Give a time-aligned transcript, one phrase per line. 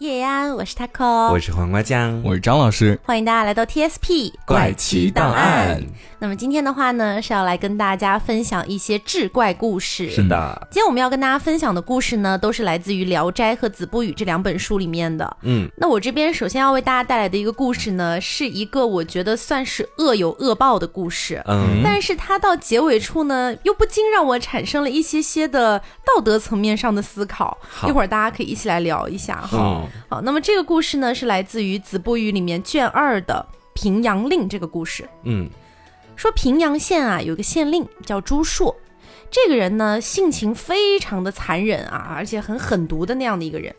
[0.00, 5.78] 叶安，我是 taco，我是黄瓜酱，我是张老师，欢迎大家来到 TSP 怪奇档案。
[6.18, 10.08] 那么今天的话呢，是要来跟大家分享一些志怪故事。
[10.10, 15.36] 是的，今天我们要跟大家分享的故事呢，都是来自于《聊斋》和《子不语》这两本书里面的。
[15.42, 21.42] 嗯，那我这边首先要为大家带来的一个故事呢，是一个我觉得算是恶有恶报的故事。
[21.46, 27.58] 嗯，但是它到结尾处呢，又不禁让我产生了一些些的道德层面上的思考。
[27.68, 29.86] 好一会儿大家可以一起来聊一下哈。
[30.08, 35.08] 好，那么这个故事呢，是来自于《子不语》里面卷二的《平阳令》这个故事。
[35.24, 35.48] 嗯，
[36.16, 38.76] 说平阳县啊，有个县令叫朱硕，
[39.30, 43.74] 这个人呢，性情非常的残忍啊，而且很狠毒的那样的一个人。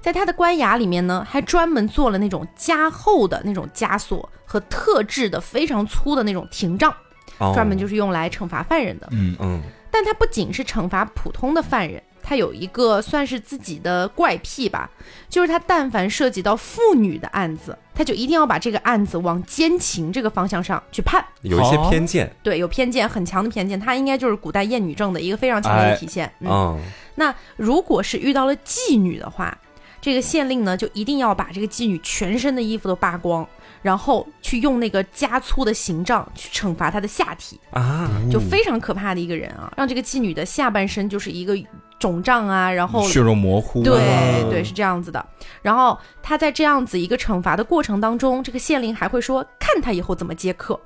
[0.00, 6.94] 在他的官衙里面呢，还专门做了那种加厚的那种枷锁和特制的非常粗的那种廷杖，
[7.38, 9.08] 哦专门就是用来惩罚犯人的。
[9.10, 14.90] 嗯，嗯，但他不仅是惩罚普通的犯人，他有一个算是自己的怪癖吧，
[15.30, 21.24] 就是他但凡涉及到妇女的案子，他就一定要把这个案子往奸情这个方向上去判。
[21.40, 26.30] 有一些偏见，对，有偏见，很强的偏见，他应该就是古代厌女症的一个非常强烈的体现。
[26.40, 26.80] 嗯，嗯，
[27.14, 29.56] 那如果是遇到了妓女的话，
[29.98, 33.48] 这个县令呢就一定要把这个妓女全身的衣服都扒光，
[33.80, 37.58] 然后去用那个加粗的刑杖去惩罚她的下体。
[37.70, 41.56] 啊，就非常可怕的一个人啊，让这个妓女的下半身就是一个
[41.98, 45.24] 肿胀啊，然后血肉模糊，对啊对是这样子的。
[45.62, 50.78] 然后他在这样子一个惩罚的过程当中，这个县令还会说看他以后怎么接客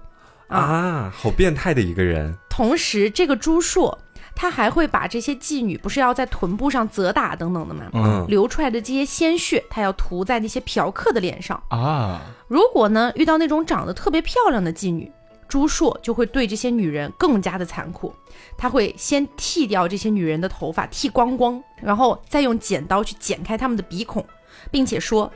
[0.48, 0.58] 啊。
[0.58, 3.98] 啊，好变态的一个人，同时，这个朱硕
[4.34, 7.82] 他还会把这些妓女不是要在臀部上责打等等的吗？
[7.92, 11.62] 嗯，流出来的这些鲜血，他要涂在那些嫖客的脸上。
[11.68, 15.12] 啊，如果呢遇到那种长得特别漂亮的妓女，
[15.52, 18.10] 朱硕就会对这些女人更加的残酷。
[18.56, 24.24] 他会先剃掉这些女人的头发，剃光光，然后再用剪刀去剪开她们的鼻孔，
[24.70, 25.30] 并且说，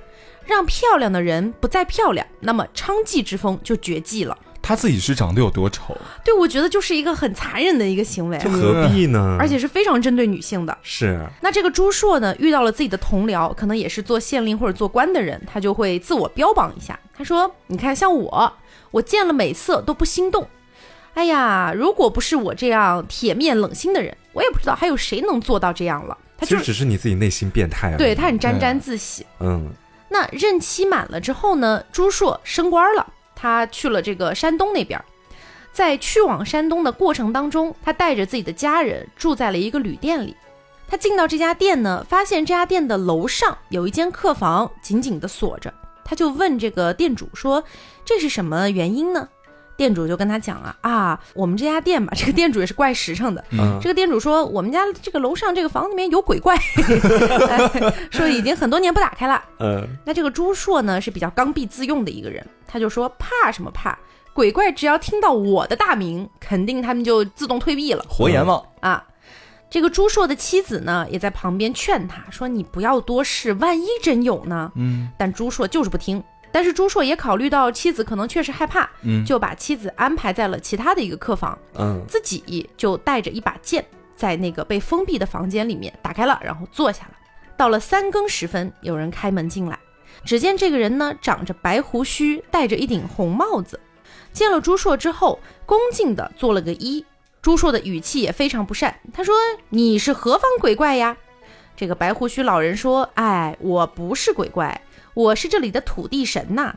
[0.46, 4.38] 让漂亮的人不再漂亮，那么娼妓之风就绝迹了。
[4.62, 5.94] 他自己是长得有多丑？
[6.24, 9.36] 对，我觉得就是一个很残忍的一个行为这，何必呢？
[9.38, 10.76] 而且是非常针对女性的。
[10.82, 16.98] 是，那这个朱硕呢，遇到了自己的同僚，可能也是做县令或者做官的人，他就会自我标榜一下。
[17.16, 18.52] 他说：“你看，像我，
[18.90, 20.48] 我见了美色都不心动。
[21.14, 27.96] 哎呀，如果不是我这样铁面冷心的人，我也不知道还有谁能做到这样了。”他其实就是只是你自己内心变态而已。
[27.96, 29.24] 对他很沾沾自喜。
[29.40, 29.70] 嗯，
[30.10, 35.02] 那任期满了之后呢，朱硕升官了，他去了这个山东那边。
[35.72, 40.36] 在去往山东的过程当中，他带着自己的家人住在了一个旅店里。
[40.88, 45.72] 他进到这家店呢，发现这家店的楼上有一间客房紧紧地锁着。
[46.08, 47.62] 他就问这个店主说
[48.06, 49.28] ：“这是什么原因呢？”
[49.76, 53.44] 店主就跟他讲啊啊，我们这家店吧，这个店主也是怪实诚的。
[53.50, 56.56] 嗯这个店主说，我们家这个楼上这个房子里面有鬼怪，
[57.50, 59.44] 哎说已经很多年不打开了。
[59.58, 63.98] 嗯，那这个朱硕呢是比较刚愎自用的一个人，他就说怕什么怕，
[64.32, 69.04] 鬼怪只要听到我的大名，肯定他们就自动退避了活阎王，啊。
[69.76, 76.24] 这个朱硕的妻子呢也在旁边劝他说：“你不要多事，万一真有呢？”嗯但朱硕就是不听。
[76.50, 83.84] 但是朱硕也考虑到妻子可能确实害怕，嗯，就把妻子安排在了其他的一个客房，嗯，自己就带着一把剑，
[84.16, 87.10] 在那个被封闭的房间里面打开了，然后坐下了。
[87.54, 89.78] 到了三更时分，有人开门进来，
[90.24, 93.78] 只见这个人呢长着白胡须，戴着一顶红帽子。
[94.32, 97.04] 见了朱硕之后，恭敬地做了个揖。
[97.46, 99.32] 朱硕的语气也非常不善，他说
[99.70, 101.16] ：“你是何方鬼怪呀？”
[101.76, 104.80] 这个白胡须老人说：“哎，我不是鬼怪，
[105.14, 106.74] 我是这里的土地神呐、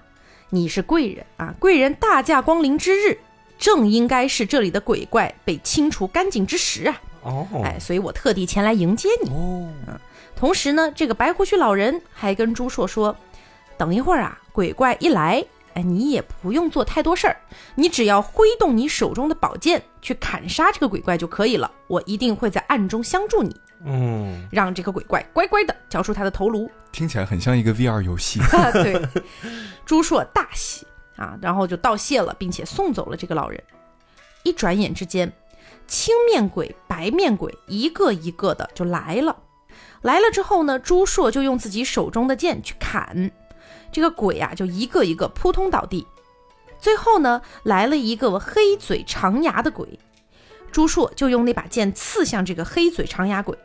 [0.52, 3.18] 你是贵人啊，贵人大驾光临之日，
[3.58, 7.02] 正应该是这里的鬼怪被清除干净之时啊！
[7.24, 9.32] 哦，哎，所以我特地前来迎接你。
[9.32, 9.68] 哦，
[10.36, 13.18] 同时呢，这个白胡须老人还跟朱硕说，
[13.76, 15.44] 等一会儿啊，鬼怪一来，
[15.80, 17.38] 哎，你也不用做太多事儿，
[17.76, 21.72] 你只要挥动你手中的宝剑去砍杀这个鬼怪就可以了。
[21.88, 26.70] 我一定会在暗中相助你，嗯，让这个鬼怪乖乖的交出他的头颅。
[26.92, 28.42] 听起来很像一个 VR 游戏。
[28.74, 29.02] 对，
[29.86, 30.86] 朱硕大喜
[31.16, 33.64] 啊，然后就道谢了，并且送走了这个老人。
[34.44, 35.32] 一转眼之间，
[35.88, 39.34] 青面鬼、白面鬼一个一个的就来了。
[40.02, 43.32] 来了之后呢，朱硕就用自己手中的剑去砍，
[43.92, 46.08] 这个鬼啊就一个一个扑通倒地。
[46.80, 50.00] 最后呢，来了一个黑嘴长牙的鬼，
[50.72, 53.58] 朱硕就用那把剑刺向这个黑嘴长牙鬼。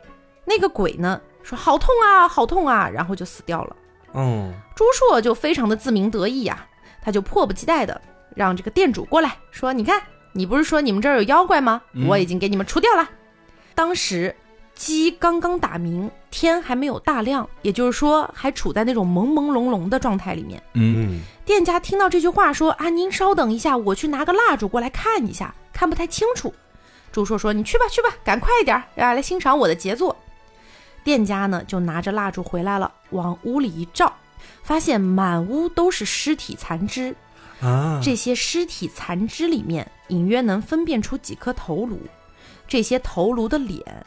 [0.45, 3.75] 那个鬼呢说好痛啊，好痛啊，然后就死掉了。
[4.13, 6.67] 嗯，朱硕就非常的自鸣得意呀、
[7.01, 8.01] 他就迫不及待的
[8.35, 10.01] 让这个店主过来说：“你看，
[10.33, 11.81] 你不是说你们这儿有妖怪吗？
[11.93, 13.09] 嗯我已经给你们除掉了。
[13.73, 14.35] 当时
[14.75, 20.61] 鸡刚刚打鸣，天还没有大亮，也就是说还处在那种朦朦胧胧的状态里面。
[20.73, 26.53] 嗯，嗯，店家听到这句话说：“啊，您稍等一下，我去拿个蜡烛过来看一下，看不太清楚。”
[27.11, 30.15] 朱硕说：“你去吧，去吧，赶快一点儿，啊，来欣赏我的杰作。”
[31.05, 34.13] 店家呢就拿着蜡烛回来了，往屋里一照，
[34.63, 37.15] 发现满屋都是尸体残肢。
[37.61, 41.97] 啊，这些尸体残肢里面，隐约能分辨出几颗头颅。
[42.67, 44.05] 这些头颅的脸，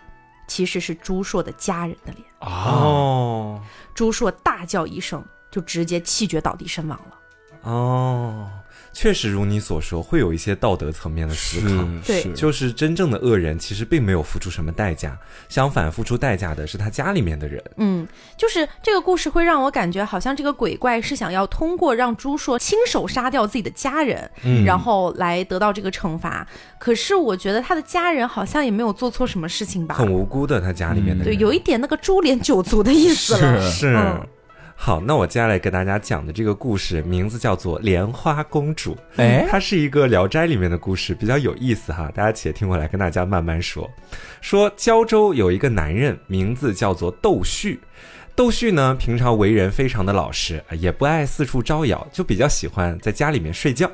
[0.49, 2.25] 其实是朱硕的家人的脸。
[2.41, 3.63] 啊，哦
[3.95, 7.71] 朱硕大叫一声，就直接气绝倒地身亡了。
[7.71, 8.51] 哦，
[8.93, 11.85] 确实如你所说，会有一些道德层面的思考。
[12.07, 15.17] 对就是真正的恶人，其实并没有付出什么代价，
[15.49, 17.63] 相反，付出代价的是他家里面的人。
[17.77, 18.07] 嗯，
[18.37, 26.47] 就是这个故事会让我感觉，好像这个鬼怪是想要通过让朱硕亲手杀掉自己的家人，嗯然后来得到这个惩罚。
[26.79, 29.95] 可是我觉得他的家人好像也没有做错什么事情吧？
[29.95, 33.61] 很无辜的，他家里面的对，有一点那个株连九族的意思了。
[33.71, 33.97] 是是。
[33.97, 34.27] 嗯
[34.81, 42.11] 好，那我接下来给大家讲的这个故事名字叫做《莲花公主》，哎它是一个《聊斋》里面的故事，比较有意思哈。
[42.15, 43.91] 大家且听我来跟大家慢慢说。
[44.41, 47.79] 说胶州有一个男人，名字叫做窦旭。
[48.37, 53.91] 窦旭呢，平常为人非常的老实，也不爱四处招摇，就比较喜欢在家里面睡觉。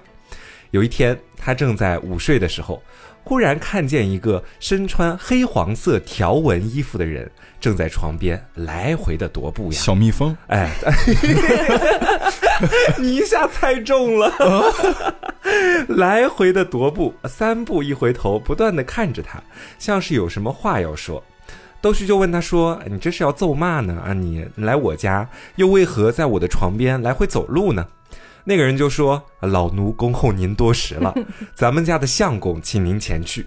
[0.70, 2.81] 有一天，他正在午睡的时候，
[3.25, 9.79] 忽然看见一个身穿黑黄色条纹衣服的人正在床边来回的踱步呀。
[9.79, 10.71] 小蜜蜂，哎，
[13.00, 14.31] 你一下猜中了，
[15.88, 19.43] 来回的踱步，三步一回头，不断的看着他，
[19.79, 21.25] 像是有什么话要说。
[21.81, 24.03] 窦旭就问他说：“你这是要揍骂呢？
[24.06, 27.87] 啊，你你来我家，又为何在我的床边来回走路呢？”
[28.44, 31.14] 那个人就说：“老奴恭候您多时了，
[31.55, 33.46] 咱们家的相公请您前去。”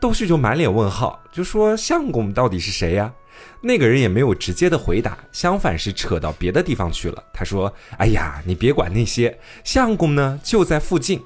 [0.00, 3.12] 窦旭就满脸问号，就说：“相公到底是谁呀？”
[3.60, 7.22] 那个人也没有直接的回答，相反是扯到别的地方去了。
[7.32, 11.22] 他说：“哎呀，你别管那些，相公呢就在附近。”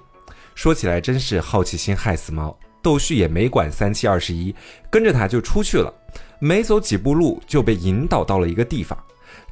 [0.55, 2.57] 说起来真是好奇心害死猫。
[2.81, 4.55] 窦旭也没管三七二十一，
[4.89, 5.93] 跟着他就出去了。
[6.39, 8.97] 没走几步路，就被引导到了一个地方。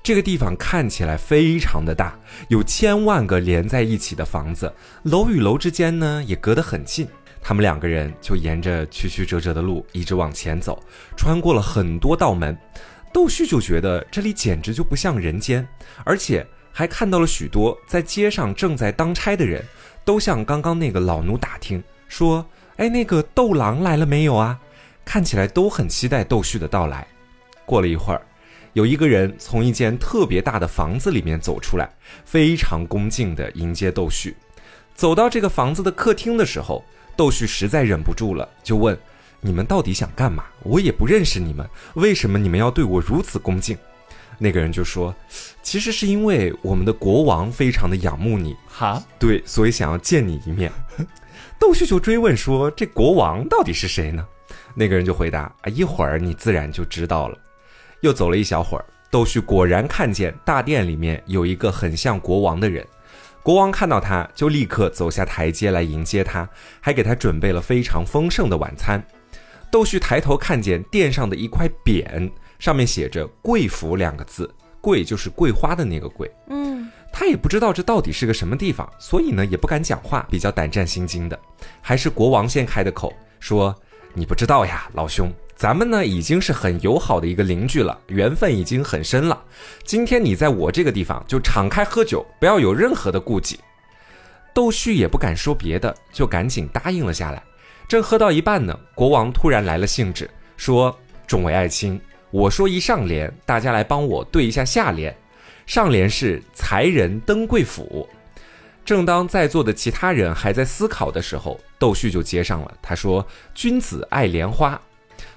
[0.07, 2.17] 这个地方看起来非常的大，
[2.47, 4.73] 有千万个连在一起的房子，
[5.03, 7.09] 楼与楼之间呢也隔得很近。
[7.43, 10.81] 他们两个人就沿着曲曲折折的路一直往前走，
[11.17, 12.57] 穿过了很多道门。
[13.13, 15.67] 窦旭就觉得这里简直就不像人间，
[16.05, 19.61] 而且还看到了许多在街上正在当差的人，
[20.05, 22.47] 都向刚刚那个老奴打听说
[22.79, 24.57] ：“哎，那个窦郎来了没有啊？”
[25.05, 27.05] 看起来都很期待窦旭的到来。
[27.65, 28.23] 过了一会儿，
[28.77, 31.89] 有一个人从一间特别大的房子里面走出来，
[32.27, 34.37] 非常恭敬地迎接窦旭。
[34.95, 36.85] 走到这个房子的客厅的时候，
[37.17, 38.95] 窦旭实在忍不住了，就问
[39.41, 40.45] ：“你们到底想干嘛？
[40.63, 43.75] 我也不认识你们，为什么你们要对我如此恭敬？”
[44.37, 45.15] 那个人就说
[45.65, 50.71] ：“其实是因为我们的国王非常的仰慕你，哈，对，所以想要见你一面。”
[51.59, 54.23] 窦旭就追问说：“这国王到底是谁呢？”
[54.77, 57.39] 那个人就回答：“啊，一会儿你自然就知道了。”
[58.07, 62.87] 又走了一小会儿，窦旭果然看见大殿里面有一个很像国王的人。
[63.43, 66.49] 国王看到他，就立刻走下台阶来迎接他，
[66.81, 69.05] 还给他准备了非常丰盛的晚餐。
[69.73, 72.31] 窦旭抬头看见殿上的一块匾，
[72.61, 74.49] 上面写着“贵府”两个字，
[74.81, 76.31] 桂就是桂花的那个桂。
[76.49, 81.37] 嗯，他也不知道这到底是个什么地方，所以呢也不敢讲话，比较胆战心惊的。
[81.81, 83.75] 还是国王先开的口，说
[84.15, 89.43] ：“你不知道呀，老兄，咱们呢已经是很友好的一个邻居了，缘分已经很深了。
[89.85, 93.59] 今天你在我这个地方就敞开喝酒，不要有任何的顾忌。”
[94.53, 97.43] 窦旭也不敢说别的，就赶紧答应了下来。
[97.89, 100.95] 正喝到一半呢，国王突然来了兴致，说
[101.27, 101.99] ：“众位爱卿，
[102.31, 105.17] 我说一上联，大家来帮我对一下下联。
[105.67, 108.07] 上联是‘才人登贵府’。”
[108.85, 112.75] 正当在座的其他人还在思考的时候，窦旭就接上了。
[112.83, 114.79] 他说：“君子爱莲花。”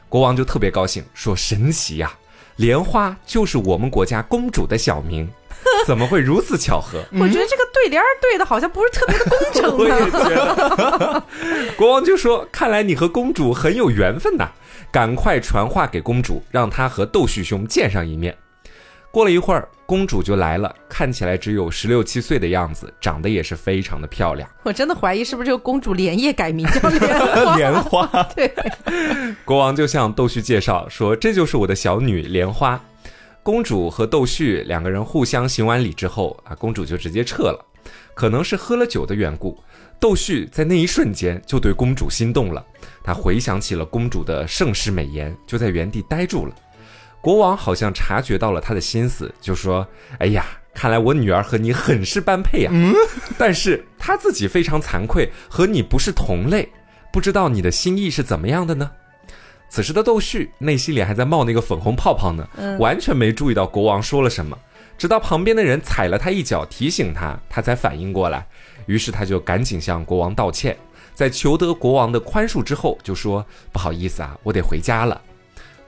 [0.09, 2.11] 国王就特别高兴，说：“神奇呀、
[2.57, 5.29] 莲花就是我们国家公主的小名，
[5.87, 10.11] 怎么会如此巧合？” 我觉得这个对联儿对的好像不是特别的工整 我也呢。
[10.11, 11.23] 觉得，
[11.77, 14.49] 国王就说：“看来你和公主很有缘分呐，
[14.91, 18.35] 赶快传话给公主，让她和窦旭兄见上一面。”
[19.11, 24.47] 过了一会儿，公主就来了，看起来只有十六七岁的样子，长得也是非常的漂亮。
[24.63, 27.55] 我真的怀疑是不是这个公主连夜改名叫莲花？
[27.57, 28.53] 莲花， 对，
[29.43, 32.79] 国王就向窦旭介绍说：“这就是我的小女莲花。”
[33.41, 37.65] 公主和窦旭两个人互相行完礼之后啊，公主就直接撤了。
[38.13, 39.57] 可能是喝了酒的缘故，
[39.99, 42.63] 窦旭在那一瞬间就对公主心动了。
[43.03, 46.53] 他回想起了公主的盛世美颜，就在原地呆住了。
[47.21, 49.85] 国王好像察觉到了他的心思，就说
[50.19, 52.71] ：“哎呀，看来我女儿和你很是般配呀。
[53.37, 56.69] 但是他自己非常惭愧，和你不是同类，
[57.11, 58.91] 不知道你的心意是怎么样的呢？”
[59.69, 62.47] 此时的窦旭内心里还在冒那个粉红泡泡呢，
[62.79, 64.57] 完全没注意到国王说了什么。
[64.97, 68.47] 直到旁边的人踩了他一脚，提醒他，他才反应过来。
[68.87, 70.75] 于是他就赶紧向国王道歉，
[71.13, 75.21] 在求得国王的宽恕之后，就说：“不好意思啊，我得回家了。”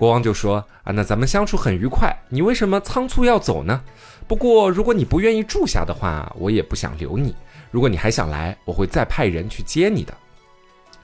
[0.01, 3.84] 国王就说：“啊，那咱们相处很愉快，你为什么仓促要走呢？
[4.27, 7.36] 不过如果你不愿意住下的话，我也不想留你。
[7.70, 10.12] 如果你还想来，我会再派人去接你的。”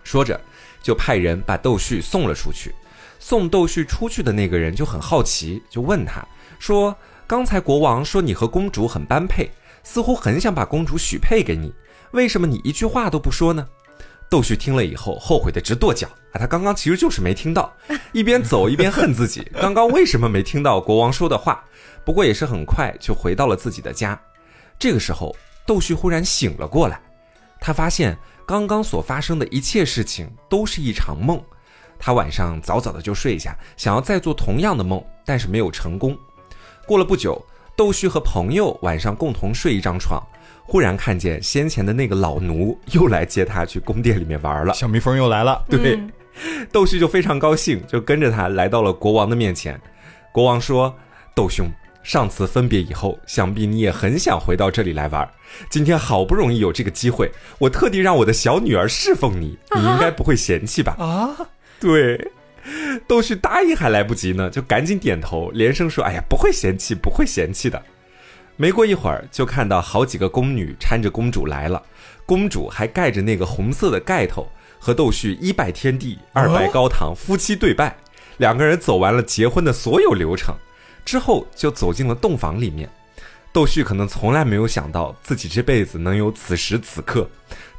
[0.04, 0.42] 说着。
[0.82, 2.74] 就派人把窦旭送了出去。
[3.20, 6.26] 送窦旭出去的那个人就很好奇，就问他
[6.58, 6.96] 说
[7.28, 9.52] ：“刚才国王说你和公主很般配，
[9.84, 11.72] 似乎很想把公主许配给你，
[12.14, 13.68] 为什么你一句话都不说呢？”
[14.30, 16.40] 窦旭听了以后，后悔的直跺脚啊！
[16.40, 17.74] 他刚刚其实就是没听到，
[18.12, 21.64] 一边走一边恨自己， 刚刚为什么没听到国王说的话？
[22.04, 24.20] 不过也是很快就回到了自己的家。
[24.78, 27.00] 这个时候，窦旭忽然醒了过来，
[27.60, 28.18] 他发现。
[28.48, 31.38] 刚刚所发生的一切事情都是一场梦，
[32.00, 36.18] 他晚上早早的就睡下，想要再做同样的梦，但是没有成功。
[36.86, 40.26] 过了不久，窦旭和朋友晚上共同睡一张床，
[40.68, 45.64] 忽然看见先前的那个老奴又来接他去宫殿里面玩了，小蜜蜂又来了。
[45.72, 45.98] 对，
[46.72, 49.80] 窦旭就非常高兴，就跟着他来到了国王的面前。
[50.32, 50.94] 国王说
[51.34, 51.68] ：“窦兄。”
[52.04, 55.30] 上次分别以后，想必你也很想回到这里来玩。
[55.70, 60.96] 今天好不容易有这个机会，我特地让我的小女儿侍奉你，你应该不会嫌弃吧？
[61.00, 61.36] 啊，
[61.82, 62.32] 对，
[63.08, 67.82] 窦旭答应还来不及呢，就赶紧点头，连声说：“哎呀，不会嫌弃，不会嫌弃的。”
[68.60, 71.82] 没过一会儿，就看到好几个宫女搀着公主来了，
[72.26, 74.48] 公主还盖着那个红色的盖头，
[74.80, 77.96] 和窦旭一拜天地，二拜高堂，夫妻对拜，
[78.38, 80.56] 两个人走完了结婚的所有流程。
[81.06, 82.90] 之后就走进了洞房里面，
[83.54, 87.30] 窦旭可能从来没有想到自己这辈子能有此时此刻，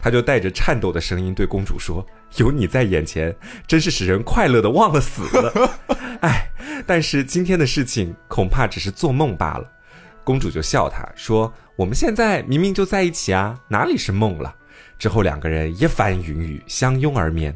[0.00, 2.06] 他就带着颤抖的声音对公主说
[2.38, 3.34] ：“有你在眼前，
[3.66, 5.78] 真是使人快乐的忘了死了。
[6.22, 6.48] 哎，
[6.86, 9.68] 但是今天的事情恐怕只是做梦罢了。”
[10.28, 14.54] 公主就笑他说：“我们现在明明就在一起啊，哪里是梦了？”
[15.00, 17.54] 之后两个人一番云雨，相拥而眠。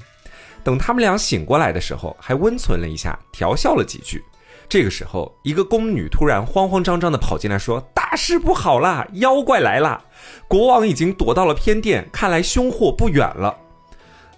[0.64, 4.24] 等他们俩醒过来的时候，还温存了一下，调笑了几句。
[4.70, 10.02] 这个时候，一个宫女突然慌慌张张的跑进来，说：“大事不好啦，妖怪来了！
[10.48, 13.54] 国王已经躲到了偏殿，看来凶祸不远了。”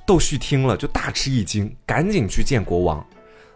[0.04, 3.06] 窦旭听了就大吃一惊，赶紧去见国王。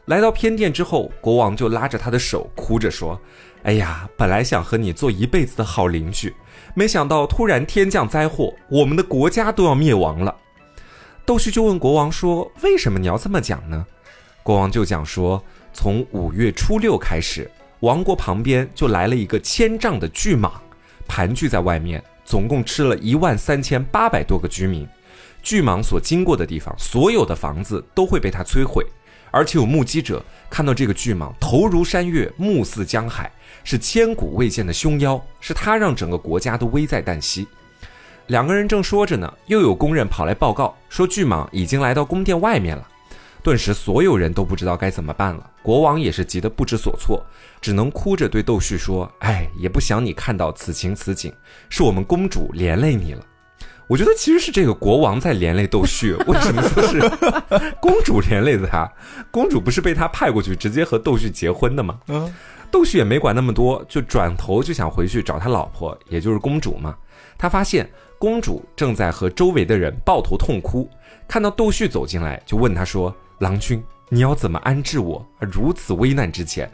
[0.04, 3.20] 来到偏殿之后，国王就拉着他的手，哭着说
[3.62, 6.34] ：“哎呀，本来想和你做一辈子的好邻居，
[6.74, 10.34] 没想到突然天降灾祸，我们的国家都要灭亡了。”
[11.26, 13.86] 窦旭就问国王说：“为什么你要这么讲呢？”
[14.42, 15.42] 国王就讲说。
[15.70, 17.48] 从五月初六开始，
[17.80, 20.50] 王国旁边就来了一个千丈的巨蟒，
[21.06, 24.88] 盘踞在外面，总共吃了一万三千八百多个居民。
[25.40, 28.84] 巨蟒所经过的地方，所有的房子都会被它摧毁。
[29.30, 33.30] 而且有目击者看到这个巨蟒头如山岳，目似江海，
[33.70, 37.46] 是千古未见的凶妖，是他让整个国家都危在旦夕。
[38.28, 42.88] 两个人正说着呢，又有工人跑来报告说，巨蟒已经来到宫殿外面了。
[43.42, 45.50] 顿时，所有人都不知道该怎么办了。
[45.62, 47.22] 国王也是急得不知所措，
[47.60, 51.30] 只能哭着对窦旭说：“哎，也不想你看到此情此景，
[51.68, 53.22] 是我们公主连累你了。”
[53.86, 56.14] 我觉得其实是这个国王在连累窦旭。
[56.26, 57.00] 为什么说是
[57.80, 58.90] 公主连累的他？
[59.30, 61.98] 公主不是被他派过去直接和窦旭结婚的吗？
[62.08, 62.34] 嗯，
[62.70, 66.96] 窦旭也没管那么多，就转头就想回去找他老婆，也就是公主嘛。
[67.36, 70.88] 他发现公主正在和周围的人抱头痛哭，
[71.26, 73.14] 看到窦旭走进来，就问他说。
[73.38, 75.24] 郎君，你要怎么安置我？
[75.38, 76.68] 如此危难之前，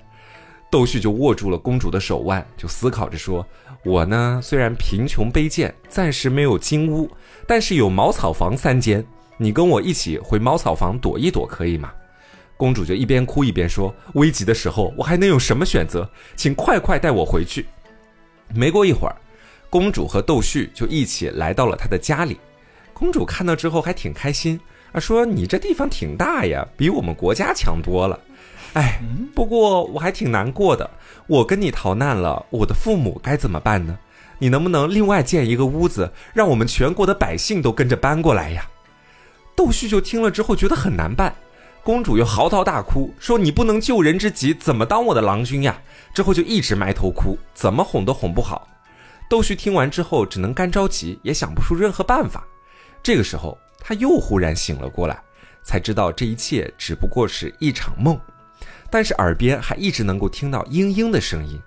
[0.71, 3.47] 窦旭就握住了公主的手腕，就思考着说
[3.85, 7.11] ：“我呢，虽然贫穷卑贱，暂时没有金屋，
[7.47, 9.05] 但是有茅草房三间。
[9.37, 11.93] 你跟我一起回茅草房躲一躲，可以吗？”
[12.57, 16.09] 公主就一边哭一边说：“危急的时候，我还能有什么选择？
[16.37, 17.67] 请快快带我回去。”
[18.55, 19.17] 没过一会儿，
[19.69, 22.39] 公主和窦旭就一起来到了他的家里。
[22.93, 24.61] 公主看到之后还挺开心。
[24.93, 28.17] 啊说：“你这地方挺大呀，比我们国家强多了。
[28.75, 29.03] 哎，
[29.35, 30.89] 不过我还挺难过的。
[31.27, 33.99] 我跟你逃难了，我的父母该怎么办呢？
[34.39, 38.69] 你能不能另外建一个屋子，让我们全国的百姓都跟着搬过来呀？”
[39.57, 41.35] 窦旭就听了之后觉得很难办，
[41.85, 45.79] 公主又嚎啕大哭，说：“你不能救人之急，怎么当我的郎君呀？”
[46.15, 48.67] 之后就一直埋头哭，怎么哄都哄不好。
[49.29, 52.43] 窦旭听完之后，只能干着急，也想不出任何办法。
[53.03, 55.23] 这个时候，他又忽然醒了过来，
[55.63, 58.19] 才知道这一切只不过是一场梦，
[58.89, 61.61] 但是耳边还一直能够听到嘤嘤的声音。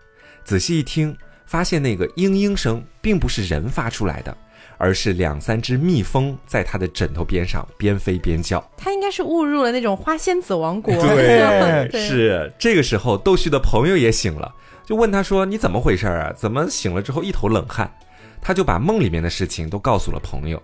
[0.44, 4.36] 仔细一听，发现那个嘤嘤声并不是人发出来的，
[4.78, 8.64] 而是两三只蜜蜂在他的枕头边上边飞边叫。
[8.78, 10.94] 他应该是误入了那种花仙子王国。
[10.94, 14.54] 对 对是这个时候，窦旭的朋友也醒了，
[14.86, 16.32] 就问他说：“你怎么回事啊？
[16.36, 17.92] 怎么醒了之后一头冷汗？”
[18.42, 20.62] 他就把梦里面的事情都告诉了朋友。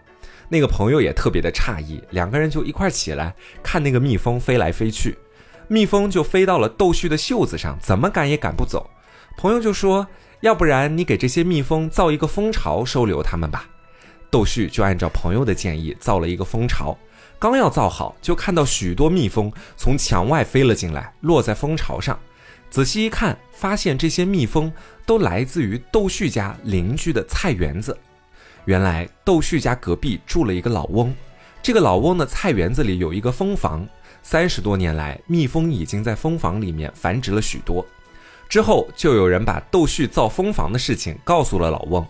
[0.50, 5.18] 那个朋友也特别的诧异，两个人就一块起来看那个蜜蜂飞来飞去，
[5.68, 8.90] 蜜蜂就飞到了窦旭的袖子上，怎么赶也赶不走。
[9.36, 10.06] 朋友就说
[10.42, 13.66] ：“要不然你给这些蜜蜂造一个蜂巢，收留它们吧。”
[14.34, 16.98] 窦旭就按照朋友的建议造了一个蜂巢，
[17.38, 22.20] 刚要造好，就看到许多蜜蜂从墙外飞了进来，落在蜂巢上。
[22.68, 24.74] 仔细一看，发现这些蜜蜂
[25.06, 27.96] 都来自于窦旭家邻居的菜园子。
[28.66, 31.14] 原来窦旭家隔壁住了一个老翁，
[31.62, 33.88] 这个老翁的菜园子里有一个蜂房，
[34.24, 37.86] 三十多年来，蜜蜂已经在蜂房里面繁殖了许多。
[38.50, 42.04] 之后就有人把窦旭造蜂房的事情告诉了老翁，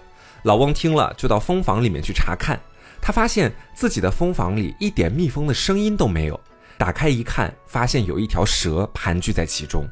[0.44, 2.60] 老翁听了就到蜂房里面去查看，
[3.02, 6.40] 他发现自己的蜂房里一点蜜蜂的声音都没有。
[6.78, 9.88] 打开一看，发现有一条蛇盘踞在其中，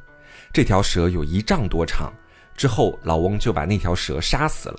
[0.52, 2.12] 这条蛇有一丈多长。
[2.58, 4.76] 之后老翁就把那条蛇杀死了。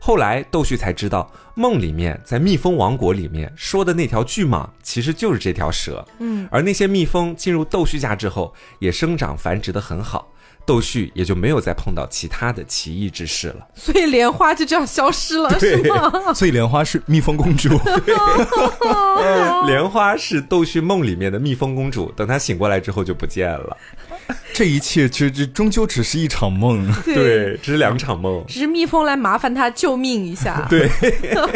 [0.00, 6.06] 后来窦旭才知道，梦里面在蜜蜂王国里面说的那条巨蟒，其实就是这条蛇。
[6.18, 10.30] 嗯，而那些蜜蜂进入窦旭家之后，也生长繁殖得很好，
[10.66, 13.66] 窦旭也就没有再碰到其他的奇异之事了。
[13.74, 16.32] 所以莲花就这样消失了，是吗？
[16.34, 17.78] 所以莲花是蜜蜂公主。
[19.66, 23.76] 莲花是窦旭梦里面的蜜蜂公主，等她醒过来之后就不见了。
[24.54, 26.88] 这一切其实这终究只是一场梦。
[27.04, 28.44] 对，只是两场梦。
[28.46, 30.66] 只是蜜蜂来麻烦他救命一下。
[30.70, 30.88] 对，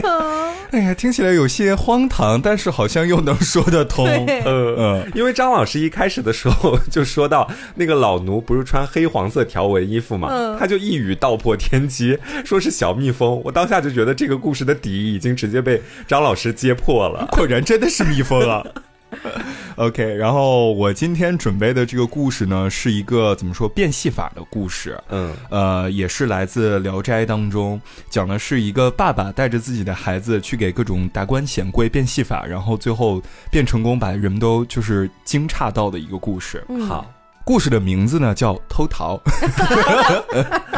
[0.72, 4.04] 哎呀，听起来有些荒唐，但是好像又能说得通。
[4.26, 13.40] 对呃嗯因为张老师一开始的时候就说到那个老奴不是穿黑黄色条纹衣服嘛，嗯他就一语道破天机，说是小蜜蜂。
[13.44, 17.26] 我当下就觉得这个故事的底已经直接被张老师揭破了。
[17.32, 18.64] 果然真的是蜜蜂啊。
[19.76, 25.00] OK，然后我今天准备的这个故事呢，是一个怎么说变戏法的故事。
[25.08, 36.64] 嗯呃，也是来自《聊斋》当中，讲的是一个爸爸带着自己的孩子去给各种达官显贵变戏法，然后最后变成功，把人们都就是惊诧到的一个故事。
[36.68, 37.10] 嗯，好，
[37.44, 39.18] 故事的名字呢叫《偷桃》，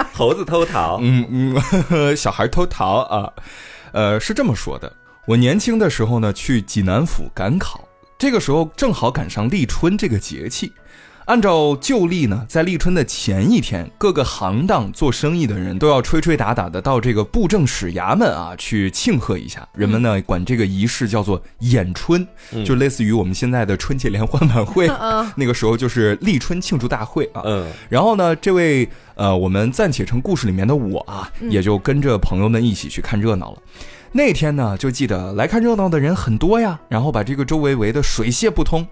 [0.14, 0.98] 猴子偷桃。
[1.02, 1.26] 嗯
[1.90, 3.32] 嗯， 小孩偷桃啊，
[3.92, 4.92] 呃，是这么说的。
[5.26, 7.84] 我年轻的时候呢，去济南府赶考，
[8.20, 10.70] 这个时候正好赶上立春这个节气。
[11.24, 19.66] 按照旧历呢，在立春的前一天，各个行当做生意的人都要吹吹打打的到这个布政使衙门啊去庆贺一下。
[19.74, 22.26] 人们呢管这个仪式叫做演春，
[22.62, 24.86] 就类似于我们现在的春节联欢晚会。
[25.00, 27.40] 嗯那个时候就是立春庆祝大会啊。
[27.46, 33.58] 嗯然后呢，这位呃，我们暂且称故事里面的我啊，也就跟着朋友们一起去看热闹了。
[34.12, 38.86] 那天呢，就记得来看热闹的人很多呀，然后把这个周围围得水泄不通。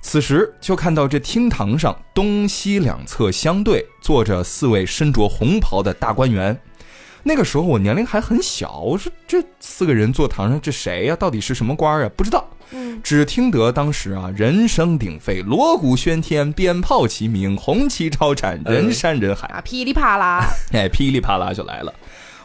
[0.00, 6.58] 此时就看到这厅堂上东西两侧相对坐着四位身着红袍的大官员。
[7.22, 11.16] 那个时候我年龄还很小，我说这四个人坐堂上，这谁呀？
[11.16, 12.10] 到底是什么官儿啊？
[12.16, 12.48] 不知道。
[12.70, 21.92] 嗯，只听得当时啊，人声鼎沸，锣鼓喧天，鞭炮齐鸣，红旗招展，人山人海，啊，噼里啪啦， 哎，噼里啪啦就来了。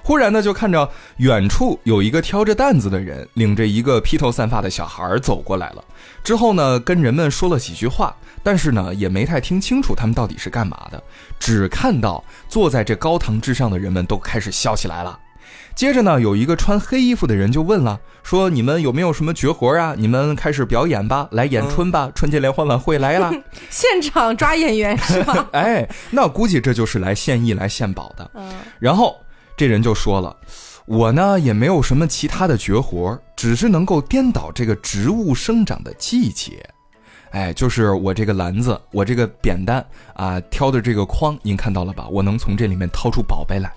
[0.05, 0.87] 忽然呢，就看着
[1.17, 5.83] 远处有一个挑着担子的人，领着一个披头散发的小孩儿走过来了。
[6.23, 11.03] 之后呢，跟人们说了几句话，但是呢，也没太听清楚他们到底是干嘛的。
[11.39, 15.17] 只看到坐在这高堂之上的人们都开始笑起来了。
[15.73, 19.95] 接着呢，有一个穿黑衣服的人就问了，说：“你们有没有什么绝活啊？
[19.97, 23.33] 你们开始表演吧，来演春吧，春节联欢晚会来啦！”
[23.69, 25.49] 现场抓演员是吧？
[25.51, 28.29] 哎，那估计这就是来献艺、来献宝的。
[28.35, 29.19] 嗯然后
[29.57, 30.35] 这人就说了
[30.85, 36.63] ：“我呢也没有什么其他的绝活，只是能够颠倒这个植物生长的季节。
[37.31, 42.07] 哎，就是我这个篮子，我这个扁担啊，挑的这个筐，您看到了吧？
[42.09, 43.71] 我能从这里面掏出宝贝来。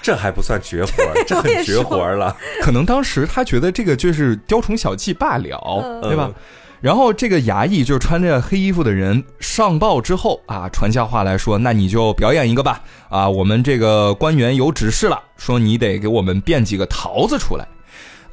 [0.00, 0.92] 这还不算绝活，
[1.26, 2.36] 这很绝活了。
[2.62, 6.26] 可能当时他觉得这个就是雕虫小技罢了，对吧？
[6.28, 6.34] 嗯
[6.80, 12.82] 然后这个衙役就穿着黑衣服的人上报之后啊，传下话来说，那你就表演一个吧。
[13.08, 17.66] 啊，我们这个官员有指示了，说你得给我们变几个桃子出来。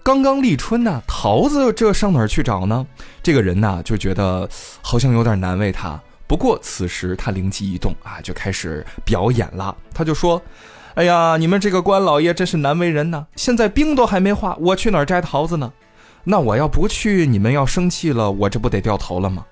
[0.03, 2.85] 刚刚立春呢，桃子这上哪儿去找呢？
[3.23, 4.47] 这个人呢就觉得
[4.81, 5.99] 好像有点难为他。
[6.27, 9.75] 不过此时他灵机一动啊，就开始表演了。
[9.93, 10.39] 他就说
[10.93, 13.25] ：“哎呀，你们这个官老爷真是难为人呐！
[13.35, 15.71] 现在冰都还没化，我去哪儿摘桃子呢？
[16.25, 19.45] 那我要不去，你们要生气了，我这不得掉头了吗？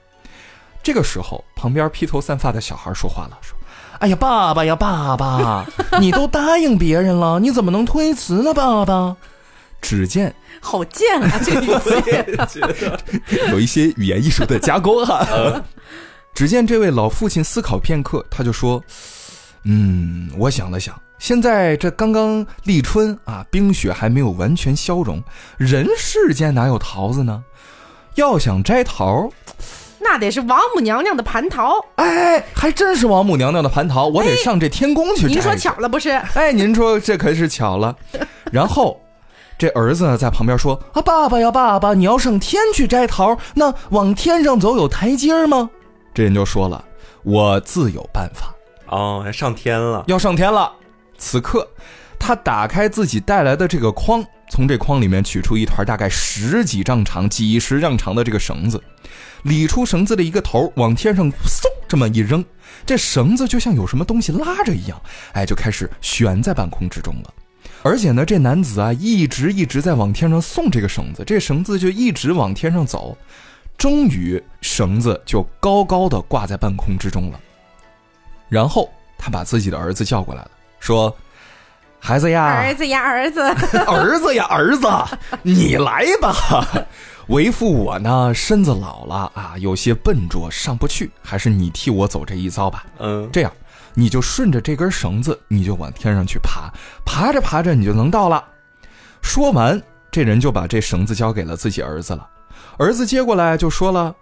[0.82, 3.58] 这个时候，旁边披头散发的小孩说话了，说
[4.00, 5.66] ：“哎呀，爸爸呀，爸爸，
[6.02, 8.54] 你都答应别人了，你怎么能推辞呢？
[8.54, 9.16] 爸爸。”
[9.82, 11.40] 只见好贱啊！
[11.44, 12.62] 这个语气，
[13.52, 15.62] 有一些语言艺术的加工哈。
[16.34, 18.82] 只见这位老父亲思考片刻，他就说
[19.64, 25.24] ：“嗯，我想了想，现在这刚刚立春啊，冰雪还没有完全消融，
[25.56, 27.42] 人世间哪有桃子呢？
[28.16, 29.30] 要想摘桃，
[30.02, 31.76] 那得是王母娘娘的蟠桃。
[31.96, 35.34] 哎，还真是王母娘娘的蟠桃，我得上这天宫去摘去。
[35.36, 36.10] 您说巧了不是？
[36.10, 37.96] 哎，您说这可是巧了。
[38.52, 39.00] 然后，
[39.58, 45.70] 这儿子呢在旁边说：“啊，爸爸呀，爸爸，你要上天去摘桃，那往天上走有台阶吗？”
[46.14, 46.84] 这人就说了
[47.24, 48.54] ：“我自有办法，
[48.90, 50.70] 哦，还上天了，要上天了。”
[51.24, 51.66] 此刻，
[52.20, 58.84] 他打开自己带来的这个筐，从这筐里面取出一团大概十几丈长、几十丈长的这个绳子，
[59.44, 62.44] 理出绳子的一个头，往天上嗖这么一扔，
[62.86, 67.34] 这绳子就像有什么东西拉着一样，哎，就开始悬在半空之中了。
[67.84, 73.18] 而且呢，这男子啊，一直一直在往天上送这个绳子，这绳子就一直往天上走，
[73.78, 77.40] 终于绳子就高高的挂在半空之中了。
[78.50, 80.52] 然后他把自己的儿子叫过来了，
[80.84, 81.16] 说
[81.98, 83.40] ：“孩子呀，儿子呀，儿子，
[83.88, 84.86] 儿子呀，儿子，
[85.42, 86.36] 你来吧。
[87.28, 92.84] 为父我呢，身子老了啊，有些笨拙，上不去，还是你替我走这一遭吧。
[93.00, 93.52] 嗯，这样，
[93.94, 96.70] 你就顺着这根绳子，你就往天上去爬，
[97.06, 98.44] 爬着爬着，你就能到了。
[99.22, 102.28] 说完，这人就把这绳子交给了自己儿子了。
[102.78, 104.14] 儿子接过来就说了：“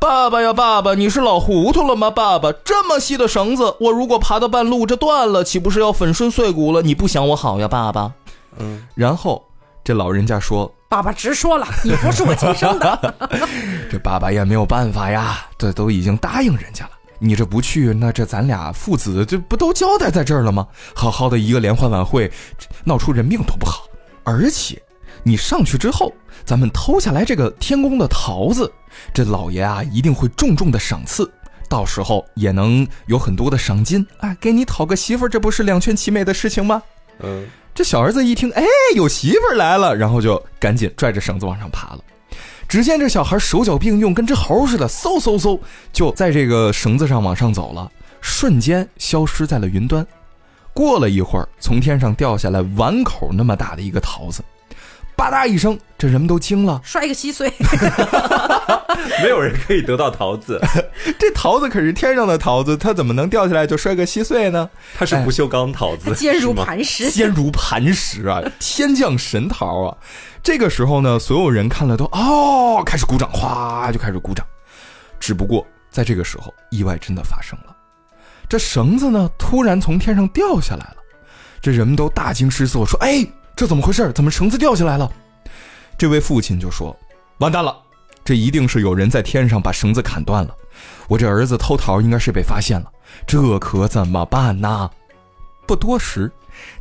[0.00, 2.08] 爸爸呀，爸爸，你是老糊涂了吗？
[2.08, 6.82] 爸爸，这么细的绳子，我如果爬到半路这断了，岂不是要粉身碎骨了？
[6.82, 8.12] 你不想我好呀，爸爸。”
[8.58, 9.44] 嗯，然后
[9.82, 13.14] 这老人家说爸爸直说了，你不是我亲生的。
[13.90, 16.90] “这爸爸也没有办法呀，这都已经答应人家了。
[17.18, 20.66] 你这不去，那这咱俩父子这不都交代在这儿了吗？
[20.94, 22.30] 好好的一个联欢晚会，
[22.84, 23.82] 闹出人命多不好。
[24.22, 24.80] 而且
[25.22, 26.12] 你上去之后，
[26.44, 28.70] 咱们偷下来这个天宫的桃子，
[29.12, 31.30] 这老爷啊一定会重重的赏赐。”
[31.68, 36.82] 到时候也能有很多的赏金啊，给你讨个媳妇，这不是两全其美的事情吗？
[37.20, 38.64] 嗯，这小儿子一听，哎，
[38.96, 41.98] 有媳妇来了，然后就赶紧拽着绳子往上爬了。
[42.66, 45.60] 只见这小孩手脚并用，跟只猴似的，嗖嗖嗖
[45.92, 50.06] 就在这个绳子上往上走了，瞬间消失在了云端。
[50.72, 54.42] 过了一会儿，从天上掉下来碗口那么大的一个桃子，
[55.18, 56.80] 吧嗒一声，这人们都惊了。
[56.84, 57.52] 摔个稀碎，
[59.20, 60.60] 没有人可以得到桃子，
[61.18, 64.70] 这桃子可是天上的桃子，它怎么能掉下来就摔个稀碎呢？
[64.96, 67.10] 它是不锈钢桃子，坚如磐石。
[67.18, 69.96] 坚如磐石啊，天降神桃啊！
[70.40, 74.46] 这个时候呢，所有人看了都哦，开始鼓掌，哗就开始鼓掌。
[75.18, 77.74] 只不过在这个时候，意外真的发生了，
[78.48, 80.96] 这绳子呢突然从天上掉下来了，
[81.60, 83.26] 这人们都大惊失色，说：“哎，
[83.58, 84.12] 这怎么回事？
[84.12, 85.10] 怎么绳子掉下来了？”
[85.98, 86.96] 这位父亲就说
[87.38, 87.76] ：“完蛋了，
[88.24, 90.54] 这一定是有人在天上把绳子砍断了。
[91.08, 92.88] 我这儿子偷桃应该是被发现了，
[93.26, 94.88] 这可怎么办呢？”
[95.66, 96.30] 不多时，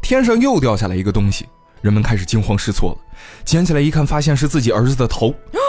[0.03, 1.47] 天上又掉下来一个东西，
[1.81, 2.97] 人们开始惊慌失措了。
[3.43, 5.33] 捡起来一看，发现是自己儿子的头。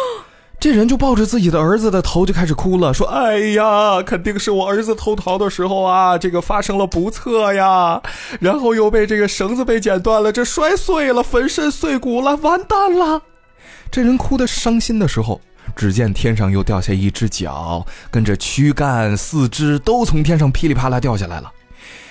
[0.61, 8.03] 这人就抱着自己的儿子的头就开始哭了，说：“哎呀，肯定是我儿子偷桃的时候啊，这个发生了不测呀，
[8.41, 13.23] 然后又被这个绳子被剪断了，这摔碎了，粉身碎骨了，完蛋了。”
[13.89, 15.41] 这人哭得伤心的时候，
[15.77, 21.53] 只见天上又掉下一只脚，跟着躯干、四肢都从天上噼里啪啦掉下来了。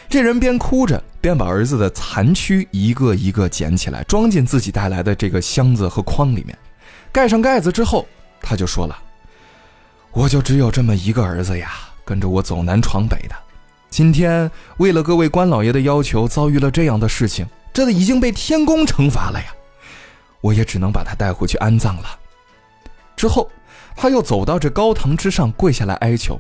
[0.07, 6.57] 这人边哭着边把儿子的残躯一个一个捡起来，装进自己带来的这个箱子和筐里面，
[7.12, 8.07] 盖上盖子之后，
[8.47, 8.97] 他就说了
[10.13, 11.73] ：“我就只有这么一个儿子呀，
[12.05, 13.36] 跟着我走南闯北的。
[13.89, 19.47] 今天为了各位官老爷的要求，遭遇了这样的事情，这已经被天宫惩罚了呀。
[20.39, 22.07] 我也只能把他带回去安葬了。”
[23.17, 23.51] 之后，
[23.97, 26.39] 他又走到这高堂之上，跪下来哀求。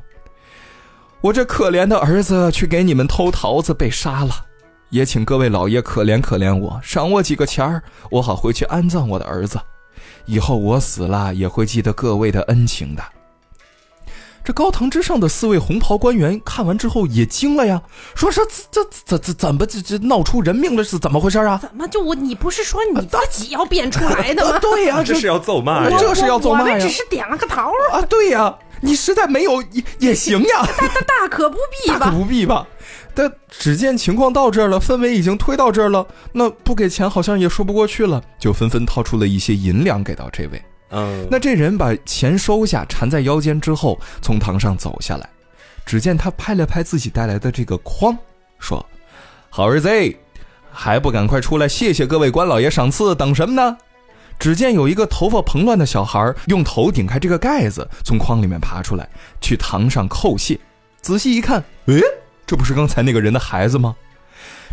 [1.19, 4.45] 我这可怜的儿子去给你们偷桃子被杀了，
[4.91, 9.59] 也请各位老爷可怜可怜我，赏我几个钱儿，我好回去安葬我的儿子。
[10.27, 13.03] 以后我死了也会记得各位的恩情的。
[14.43, 17.81] 这高堂之上的四位红袍官员看完之后也惊了呀，
[18.15, 18.39] 说是
[18.71, 21.59] 这这怎怎怎么这这闹出人命了是怎么回事啊？
[21.61, 22.15] 怎么就我？
[22.15, 24.57] 你不是说你自己要变出来的吗？
[24.59, 25.97] 对呀、 这是要咒骂呀！
[25.99, 27.61] 这是要咒骂呀我们只是点了个头，
[27.91, 30.65] 啊，对呀、你实在没有也也行呀。
[31.05, 31.99] 大可不必吧？
[31.99, 32.65] 大可不必吧。
[33.17, 40.61] 但只见情况到这儿了，氛围已经推到这儿了，那不给钱好像也说不过去了，就纷纷掏出了一些银两给到这位。
[40.91, 45.27] 嗯，那这人把钱收下，缠在腰间之后，从堂上走下来。
[45.83, 48.15] 只见他拍了拍自己带来的这个筐，
[48.59, 48.85] 说
[49.49, 49.89] ：“好儿子，
[50.71, 53.77] 还不赶快出来谢谢各位官老爷赏赐，等什么呢？”
[54.37, 59.09] 只见有一个头发蓬乱的小孩用头顶开这个盖子，从筐里面爬出来，
[59.41, 60.59] 去堂上叩谢。
[61.01, 61.99] 仔细一看，诶，
[62.47, 63.95] 这不是刚才那个人的孩子吗？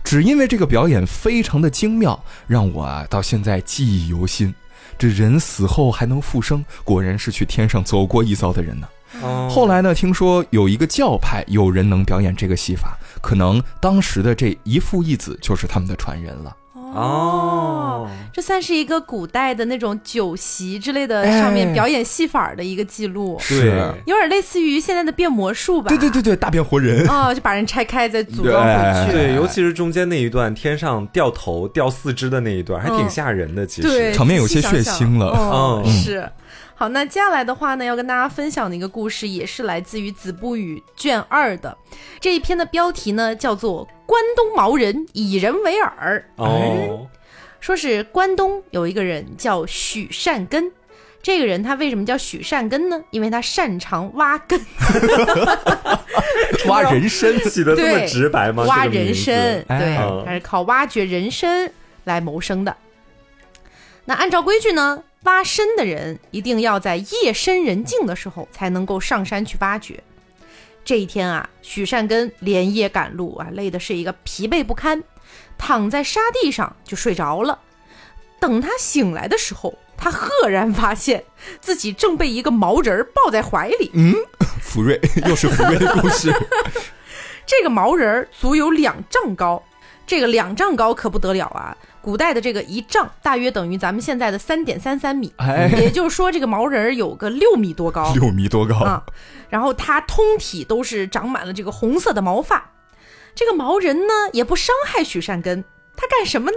[0.04, 4.54] 只因为这个表演非常的精妙，让我啊到现在记忆犹新。
[4.96, 8.86] 这人死后还能复生，果然是去天上走过一遭的人呢。
[9.22, 16.56] 哦后来呢，听说有一个教派有人能表演这个戏法，可能当时的这一父一子就是他们的传人了。
[16.94, 23.70] 哦，这算是一个古代的那种酒席之类的哎上面表演戏法的一个记录，对，
[24.06, 25.88] 有点类似于现在的变魔术吧？
[25.88, 27.06] 对对对对，大变活人。
[27.08, 29.12] 哦，就把人拆开再组装回去。
[29.12, 33.10] 对，尤其是中间那一段天上掉头、掉四肢的那一段，还挺嗯。
[33.10, 33.66] 吓人的。
[33.66, 35.26] 其实，对，场面有些血腥了。
[35.26, 35.92] 哦，嗯。
[35.92, 36.28] 是。
[36.76, 41.76] 好，那接下来的话呢，要跟大家分享的一个故事，也是来自于《子不语》卷二的。
[42.18, 45.90] 这一篇的标题呢，叫做《关东毛人以人为饵》。
[46.36, 47.06] 哦，
[47.60, 50.70] 说是关东有一个人叫许善根，
[51.22, 53.02] 这个人他为什么叫许善根呢？
[53.10, 54.60] 因为他擅长挖根，
[56.66, 58.64] 挖人参，起的这么对直白吗？
[58.64, 61.70] 挖人参，哎对嗯，他是靠挖掘人参
[62.04, 62.76] 来谋生的。
[64.04, 69.98] 那按照规矩呢，挖参的人一定要在夜深人静的时候才能够上山去挖掘。
[70.84, 75.02] 这一天啊，许善根连夜赶路啊，累的是一个疲惫不堪，
[75.56, 77.58] 躺在沙地上就睡着了。
[78.38, 81.24] 等他醒来的时候，他赫然发现
[81.60, 83.90] 自己正被一个毛人儿抱在怀里。
[83.94, 84.14] 嗯
[84.60, 86.30] 福瑞又是福瑞的故事。
[87.46, 89.62] 这个毛人儿足有两丈高，
[90.06, 91.76] 这个两丈高可不得了啊！
[92.04, 99.02] 古代的这个一丈大约等于咱们现在的三点三三米，哎，也就是说这个毛人儿有个六米多高 六米多高，啊。
[99.48, 102.72] 然后他通体都是长满了这个红色的毛发。
[103.34, 105.64] 这个毛人呢也不伤害许善根，
[105.96, 106.56] 他干什么呢？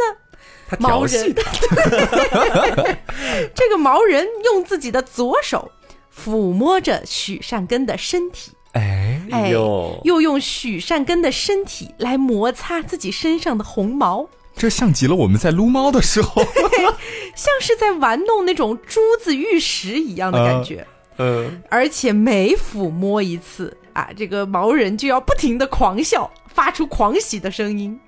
[0.70, 1.34] 他毛人，
[3.56, 5.72] 这个毛人用自己的左手
[6.14, 8.52] 抚摸着许善根的身体。
[8.74, 16.44] 哎，哎呦，又用许善根的身体来摩擦自己身上的红毛，这像极了我们在撸猫的时候。
[17.36, 20.86] 像是在玩弄那种珠子玉石一样的感觉。
[21.18, 28.00] 嗯，而且每抚摸一次啊，这个毛人就要不停的狂笑，发出狂喜的声音。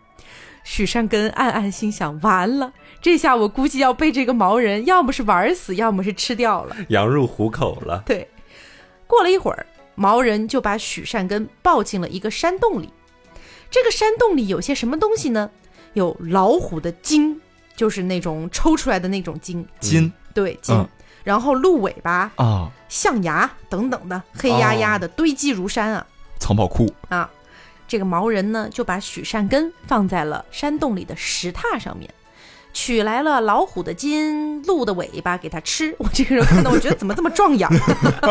[0.64, 6.76] 许善根暗暗心想：完了，这下我估计要被这个毛人要么是玩死，要么是吃掉了。
[6.90, 8.04] 羊入虎口了。
[8.06, 8.28] 对，
[9.06, 12.90] 过了一会儿，毛人就把许善根抱进了一个山洞里。
[13.72, 15.52] 这个山洞里有些什么东西呢？
[15.94, 17.40] 有老虎的筋，
[17.76, 20.76] 就是那种抽出来的那种筋，筋对筋。
[20.76, 20.88] 嗯
[21.22, 26.08] 然后鹿尾巴、啊，象牙等等的，黑压压的堆积如山啊、
[26.40, 26.92] 藏宝库。
[27.10, 27.30] 啊！
[27.88, 32.12] 这个毛人呢，就把许善根放在了山洞里的石榻上面，
[32.74, 35.94] 取来了老虎的筋、鹿的尾巴给他吃。
[36.00, 37.70] 我这个人看到，我觉得怎么这么壮阳？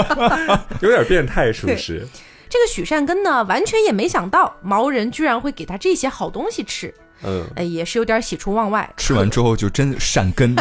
[0.81, 2.09] 有点变态，是不是？
[2.49, 8.89] 这个许善根呢，完全也没想到毛人居然会给他这些好东西吃，嗯，哎，也是有点喜出望外。
[8.97, 10.55] 吃完之后就真善根。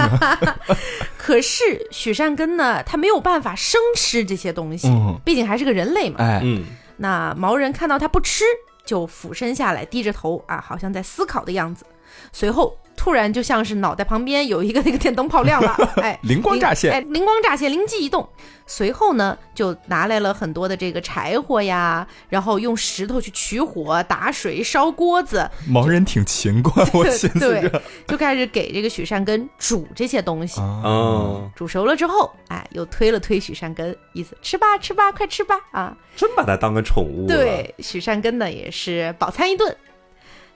[1.17, 6.17] 可是 许善根呢，他没有办法生吃这些东西，嗯毕竟还是个人类嘛。
[6.19, 6.65] 哎，嗯，
[6.97, 8.43] 那毛人看到他不吃，
[8.85, 11.85] 就俯身下来，低着头啊，好像在思考的样子。
[12.31, 18.27] 随后突然就像是脑袋旁边有一个那个电灯泡亮了， 哎，灵光乍现哎，灵光乍现，灵机一动。
[18.69, 30.59] 随后呢，就拿来了很多的这个柴火呀，然后用石头去取火、打水、烧锅子，盲人挺勤快， 我寻思对着。，就开始给这个许善根煮这些东西。
[30.59, 35.95] 啊，哦，煮熟了之后，哎，又推了推许善根，意思吃吧吃吧，快吃吧啊！
[36.17, 37.37] 真把它当个宠物了。
[37.37, 39.73] 对，许善根呢也是饱餐一顿。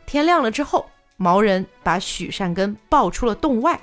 [0.06, 0.86] 天亮了之后，
[1.22, 3.80] 毛人把许善根抱出了洞外。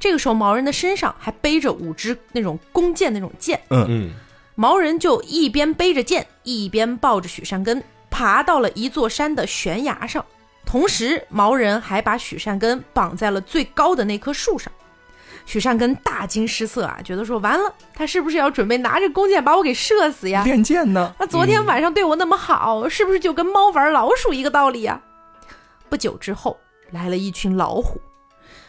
[0.00, 4.10] 这个时候，毛人的身上还背着五支那种弓箭那种箭，嗯嗯，
[4.54, 10.24] 毛人就一边背着箭，一边抱着许善根，爬到了一座山的悬崖上。
[10.64, 14.72] 同时，毛人还把许善根绑在了最高的那棵树上。
[15.44, 20.42] 许善根大惊失色啊，觉得说完了，他是不是要准备拿着弓箭把我给射死呀？
[20.44, 21.14] 练箭呢？
[21.18, 25.00] 他昨天晚上对我那么好，是不是就跟猫玩老鼠一个道理呀、
[25.92, 26.58] 不久之后，
[26.90, 28.00] 来了一群老虎，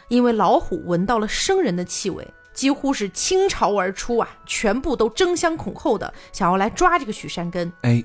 [0.10, 7.72] 因为老虎闻到了生人的气味，几乎是倾巢而出啊，全部都争相恐后的想要来抓这个许善根。
[7.84, 8.04] 哎，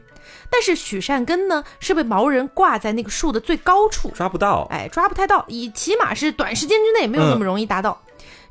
[0.48, 8.00] 但是许善根呢，是被毛人挂在那个树的最高处，抓不到，哎，抓不太到，以起码是短时间之内没有那么容易达到。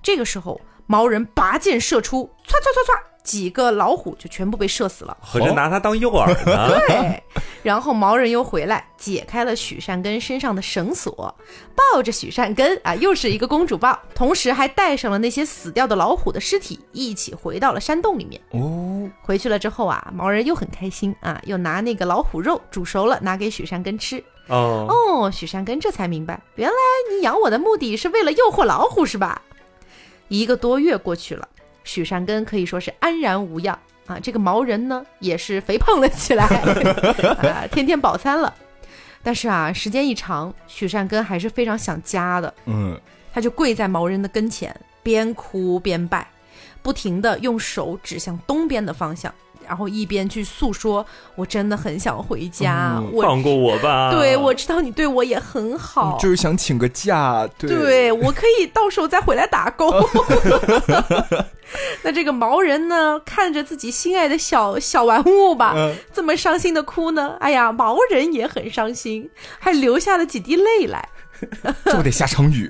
[0.04, 5.18] 这个时候，毛人拔剑射出，唰唰唰唰，几个老虎就全部被射死了。
[5.20, 6.80] 合着拿它当诱饵呢？
[6.88, 7.22] 对，
[7.62, 11.36] 然后毛人又回来解开了许善根身上的绳索，
[11.76, 18.42] 抱着许善根啊，又是一个公主抱，同时还带上了那些死掉的老虎的尸体，一起回到了山洞里面。
[18.52, 24.24] 哦，回去了之后啊，毛人又很开心啊，又拿那个老虎肉煮熟了拿给许善根吃。
[24.48, 26.76] 哦，哦，许善根这才明白，原来
[27.12, 29.42] 你养我的目的是为了诱惑老虎是吧？
[30.30, 31.48] 一个多月过去了，
[31.88, 34.20] 许善根可以说是安然无恙啊。
[34.22, 36.46] 这个毛人呢，也是肥胖了起来，
[37.42, 38.54] 啊，天天饱餐了。
[39.24, 43.00] 但是啊，时间一长，许善根还是非常想家的，嗯，
[43.34, 46.28] 他就跪在毛人的跟前，边哭边拜，
[46.82, 49.34] 不停的用手指向东边的方向，
[49.68, 54.10] 然后一边去诉说：“我真的很想回家，嗯我放过我吧。
[54.16, 59.92] 对我知道你对我也很好，就是想请个假，对，对我可以到时候再回来打工。
[62.04, 71.10] 那这个毛人呢，看着自己心爱的小小玩物吧，嗯这么伤心的哭呢，哎呀，毛人也很伤心，还流下了几滴泪来。
[71.86, 72.70] 就得下场雨，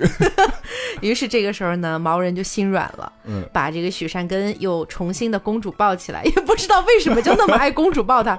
[1.00, 8.38] 于是这个时候呢，毛人就心软了，嗯把这个许善根又重新的公主抱起来，也不知道为什么就那么爱公主抱他，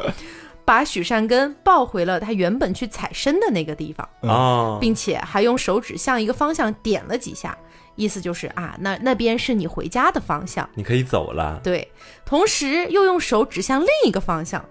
[0.65, 4.07] 把许善根抱回了他原本去采参的那个地方。
[4.21, 7.57] 哦，并且还用手指向一个方向点了几下，
[7.95, 10.69] 意思就是啊，那那边是你回家的方向。
[10.75, 11.59] 你可以走了。
[11.63, 11.91] 对，
[12.25, 14.63] 同时又用手指向另一个方向，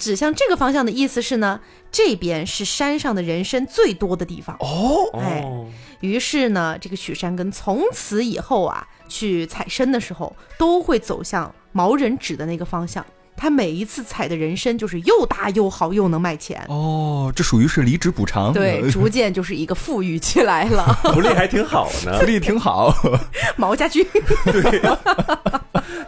[0.00, 1.60] 指向这个方向的意思是呢，
[1.92, 4.56] 这边是山上的人参最多的地方。
[4.58, 5.66] 哦，哎哦，
[6.00, 13.04] 于是呢，这个许山根从此以后啊，去采参的时候都会走向毛人指的那个方向。
[13.40, 16.62] 他每一次采的人参就是又大又好，又能卖钱。
[16.68, 20.84] 哦，这属于是离职补偿，对，呃 逐渐就是一个富裕起来了。
[21.14, 22.26] 福利还挺好呢福。
[22.26, 22.94] 利挺好，
[23.56, 24.06] 毛家军
[24.44, 24.82] 对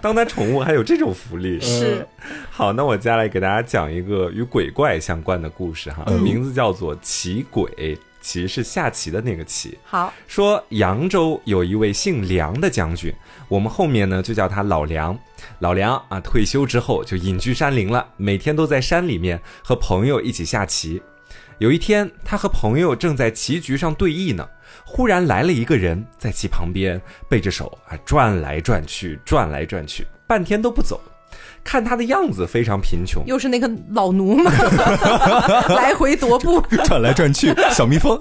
[0.02, 2.06] 当它宠物还有这种福利，是
[2.50, 9.78] 好，那我接下来给大家讲一个与鬼怪相关的故事哈，名字叫做奇鬼，棋是下棋的那个棋。
[9.84, 13.10] 好，说扬州有一位姓梁的将军，
[13.48, 15.18] 我们后面呢就叫他老梁。
[15.60, 21.02] 老梁啊，退休之后就隐居山林了，每天都在山里面和朋友一起下棋。
[21.58, 24.48] 有一天，他和朋友正在棋局上对弈呢，
[24.84, 31.00] 忽然来了一个人，在棋旁边背着手啊转来转去，转来转去，半天都不走。
[31.64, 34.50] 看他的样子非常贫穷，又是那个老奴嘛，
[35.74, 36.60] 来回踱步。
[36.84, 38.18] 转来转去，小蜜蜂，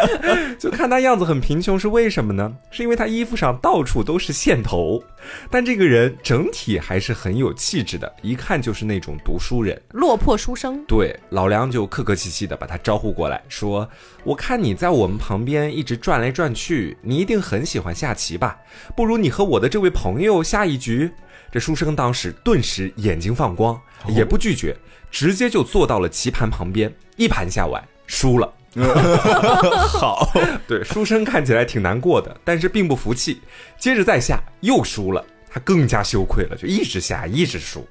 [0.58, 2.52] 就看他样子很贫穷，是为什么呢？
[2.70, 5.02] 是因为他衣服上到处都是线头，
[5.50, 9.80] 但这个人整体还是很有气质的，一看就是那种读书人。
[9.90, 13.88] 落魄书生，对，老梁就客客气气的把他招呼过来，说
[14.24, 18.56] ：“我看你在我们旁边一直转来转去，你一定很喜欢下棋吧？
[18.96, 21.10] 不如你和我的这位朋友下一局。”
[21.52, 24.76] 这书生当时顿时眼睛放光，也不拒绝，
[25.10, 28.52] 直接就坐到了棋盘旁边，一盘下完，输了。
[29.88, 30.30] 好，
[30.68, 33.40] 对，书生看起来挺难过的，但是并不服气，
[33.78, 37.88] 接着再下又输了，他更加羞愧了，就一直下一直输。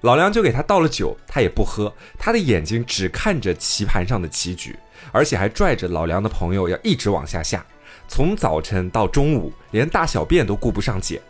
[0.00, 4.76] 老梁就给他倒了酒，他也不喝，他的眼睛只看着棋盘上的棋局，
[5.12, 7.64] 而且还拽着老梁的朋友要一直往下下，
[8.08, 11.22] 从早晨到中午，连大小便都顾不上解。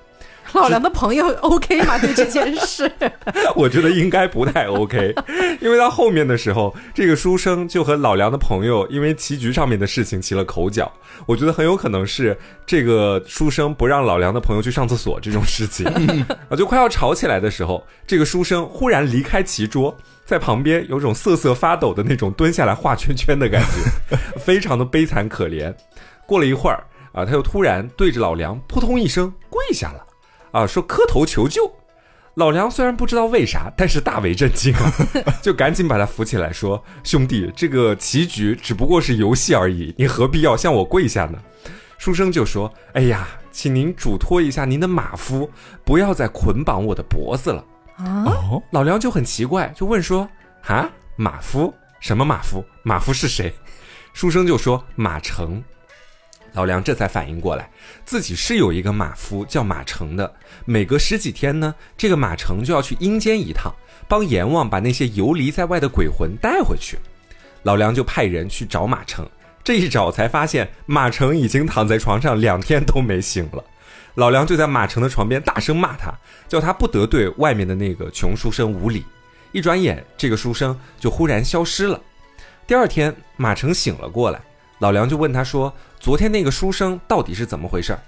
[0.52, 1.98] 老梁的朋友 OK 吗？
[1.98, 2.90] 对这件事，
[3.54, 5.14] 我觉得应该不太 OK，
[5.61, 10.90] 因为到后面的时候，这个书生就和老梁的朋友因为棋局上面的事情起了口角。
[11.26, 15.87] 我觉得很有可能是这个书生不让老梁的朋友去上厕所这种事情，
[16.48, 23.62] 啊，就快要吵起来的时候，这个书生忽然离开棋桌，在旁边有种瑟瑟发抖的那种蹲下来画圈圈的感
[24.11, 25.74] 觉，非常的悲惨可怜。
[26.26, 30.05] 过了一会儿啊，他又突然对着老梁扑通一声跪下了。
[30.56, 31.70] 啊，说磕头求救。
[32.36, 34.92] 老梁虽然不知道为啥，但是大为震惊啊，
[35.42, 41.38] 就赶紧把他扶起来，说：“兄弟，这个棋局只不过是游戏而已，你何必要向我跪下呢？”
[41.98, 45.50] 书生就说：“哎呀，请您嘱托一下您的马夫，
[45.84, 47.64] 不要再捆绑我的脖子了。
[47.96, 50.26] 啊，哦，”老梁就很奇怪，就问说
[50.68, 51.72] ：“啊，马夫？
[52.00, 52.64] 什么马夫？
[52.82, 53.52] 马夫是谁？”
[54.14, 55.62] 书生就说：“马成。”
[56.57, 57.68] 老梁这才反应过来，
[58.07, 60.34] 自己是有一个马夫叫马成的，
[60.64, 63.70] 每隔十几天呢，这个马成就要去阴间一趟，
[64.09, 66.98] 帮阎王把那些游离在外的鬼魂带回去。
[67.64, 69.28] 老梁就派人去找马成，
[69.62, 73.62] 这一找才发现马成已经躺在床上两天都没醒了。
[74.14, 76.11] 老梁就在马成的床边大声骂他，
[76.48, 79.04] 叫他不得对外面的那个穷书生无礼。
[79.52, 82.00] 一转眼，这个书生就忽然消失了。
[82.66, 84.40] 第二天，马成醒了过来，
[84.78, 85.72] 老梁就问他说
[86.07, 87.98] ：“昨天那个书生到底是怎么回事？”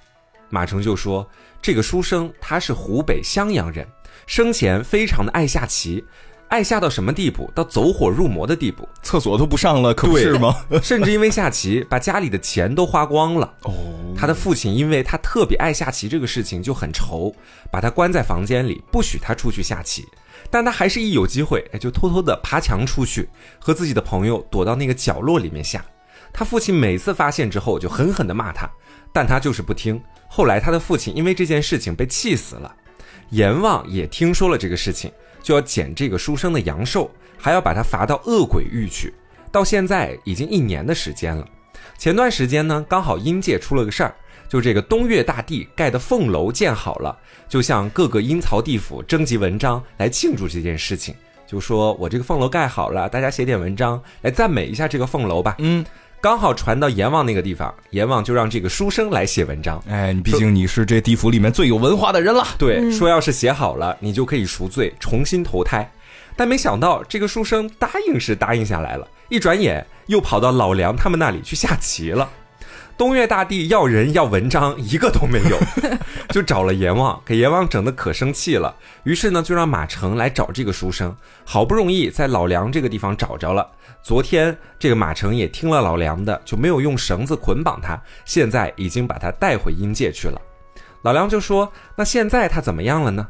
[0.50, 1.28] 马成就说
[1.60, 3.84] ：“这个书生他是湖北襄阳人，
[4.24, 6.04] 生前非常的爱下棋，
[6.46, 7.50] 爱下到什么地步？
[7.56, 8.88] 到走火入魔的地步。
[9.02, 10.54] 厕所都不上了，可不是吗？
[10.80, 13.52] 甚至因为下棋，把家里的钱都花光了。
[13.64, 13.74] 哦，
[14.16, 17.34] 他的父亲因为他特别爱下棋这个事情就很愁，
[17.68, 20.04] 把他关在房间里，不许他出去下棋。
[20.52, 23.28] 但他还是一有机会，哎，就偷偷的爬墙出去，
[23.58, 25.84] 和自己的朋友躲到那个角落里面下。
[26.32, 28.70] 他父亲每次发现之后，就狠狠的骂他，
[29.12, 30.00] 但他就是不听。
[30.28, 32.74] 后来他的父亲因为这件事情被气死了，
[33.30, 35.10] 阎王也听说了这个事情，
[35.42, 39.14] 就要剪这个书生的阳寿，还要把他罚到恶鬼狱去。
[39.50, 41.46] 到现在已经一年的时间了。
[41.96, 44.14] 前段时间呢，刚好阴界出了个事儿。
[44.48, 47.14] 就这个东岳大帝盖的凤楼建好了，
[47.50, 51.14] 就向各个阴曹地府征集文章来庆祝这件事情。
[51.46, 55.54] 就说我这个凤楼盖好了，大家写点文章来赞美一下这个凤楼吧。
[55.58, 55.84] 嗯，
[56.20, 59.80] 刚好传到阎王那个地方，阎王就让这个书生来写文章。
[59.88, 62.44] 哎，毕竟你是这地府里面最有文化的人了。
[62.58, 65.88] 对，说要是写好了，你就可以赎罪，重新投胎。
[66.34, 72.28] 但没想到这个书生答应是答应下来了，一转眼又跑到老梁他们那里去下棋了。
[72.98, 75.56] 东岳大帝要人要文章，一个都没有，
[76.30, 78.74] 就找了阎王，给阎王整的可生气了。
[79.04, 81.16] 于是呢，就让马成来找这个书生。
[81.44, 83.64] 好不容易在老梁这个地方找着了。
[84.02, 90.40] 昨天这个马成也听了老梁的，就没有用绳子捆绑他，现在已经把他带回阴界去了。
[91.02, 93.28] 老梁就说：“那现在他怎么样了呢？”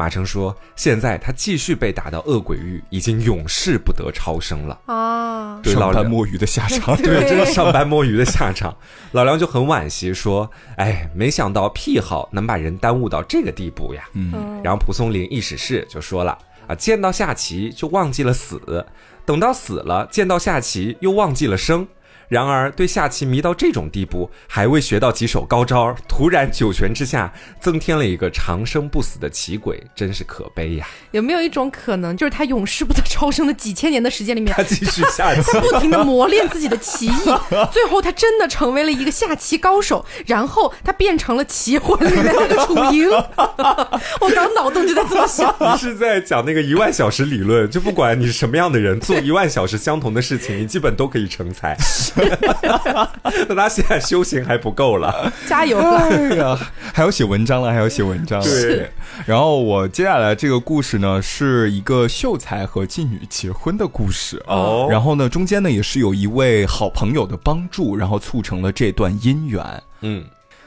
[0.00, 6.96] 马成说：“现在他继续被打到恶鬼狱，已经永世不得超生了。”啊，对老梁上班摸鱼的下场。
[7.02, 8.74] 对，这是上班摸鱼的下场。
[9.12, 14.32] 老梁就很惋惜，说：“哎，没想到癖好能把人耽误到这个地步呀。”嗯，
[14.64, 18.86] 然后蒲松龄一史事就说了：“啊，见到下棋就忘记了死，
[19.26, 21.86] 等到死了见到下棋又忘记了生。”
[22.30, 30.86] 然而，对下棋迷到这种地步，还未学到几手高招，突然九泉之下增添了一个长生不死的棋鬼，真是可悲呀！
[31.10, 37.34] 有没有一种可能，就是他永世不得超生的几千年的时间里面，他继续下棋，不停的磨练自己的棋艺，
[37.72, 43.10] 最后他真的成为了一个下棋高手，然后他变成了棋魂里面那个楚莹。
[44.20, 51.76] 我刚脑洞就在这么想，你是在讲那个一万小时理论，就不管你是什么样的人，做一万小时相同的事情，你基本都可以成才。
[53.48, 55.98] 那他现在修行还不够了，加油吧！
[56.08, 56.58] 哎呀，
[56.92, 58.44] 还要写文章了，还要写文章了。
[58.44, 58.90] 对，
[59.26, 69.82] 然后我接下来这个故事呢，是一个秀才和妓女结婚的故事哦然后呢，中间呢也是有一位好朋友的帮助，然后促成了这段姻缘。
[70.02, 70.24] 嗯，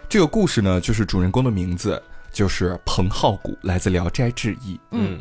[0.08, 2.02] 这个故事呢，就是主人公的名字
[2.32, 4.76] 就是彭浩古，来自《聊斋志异》。
[4.92, 5.20] 嗯，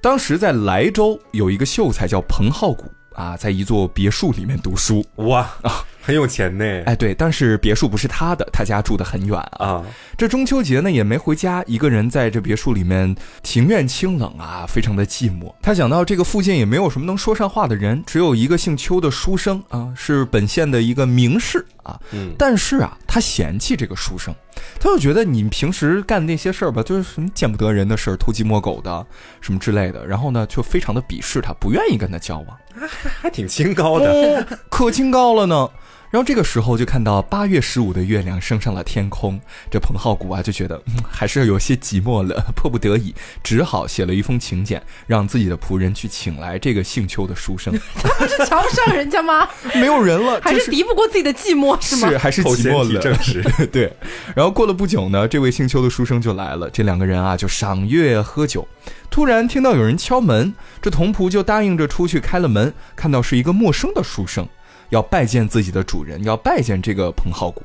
[0.00, 5.04] 当时在莱州有一个秀才叫彭浩谷啊，在一座别墅里面读书。
[5.16, 6.64] 哇啊，很有钱呢。
[6.84, 9.66] 哎，对，但是别墅不是他的，他家住得很远啊。
[9.66, 9.84] 啊，
[10.18, 15.54] 这中秋节呢也没回家，一个人在这别墅里面，庭院清冷啊，非常的寂寞。
[15.62, 21.98] 他想到这个附近也没有什么能说上话的人，只有一个姓邱的书生啊，是本县的一个名士啊。
[22.10, 24.34] 嗯，但是啊，他嫌弃这个书生，
[24.80, 29.06] 他就觉得你平时干的那些事儿吧，就是什么见不得人的事儿，偷鸡摸狗的
[29.40, 32.58] 什么之类的，然后呢，就非常的鄙视他，不愿意跟他交往。
[33.20, 34.10] 还挺清高的。
[34.10, 35.68] 哦，可清高了呢。
[36.12, 39.40] 然后这个时候就看到八月十五的月亮升上了天空，
[39.70, 47.72] 这彭浩古啊就觉得、嗯、还是有些寂寞了， 迫不得已只好写了一封请柬，让自己的仆人去请来这个姓邱的书生。
[47.96, 49.48] 他不是瞧不上人家吗？
[49.74, 52.10] 没有人了，还是敌不过自己的寂寞是吗？
[52.10, 53.42] 是还是寂寞了，正是。
[53.72, 53.90] 对，
[54.36, 58.68] 然后过了不久呢，这位姓邱的书生就来了，这两个人啊就赏月喝酒。
[59.08, 60.52] 突然听到有人敲门，
[60.82, 64.46] 这童仆就答应着出去开了门，看到是一个陌生的书生，
[64.92, 67.62] 要拜见自己的主人，要拜见这个彭浩古。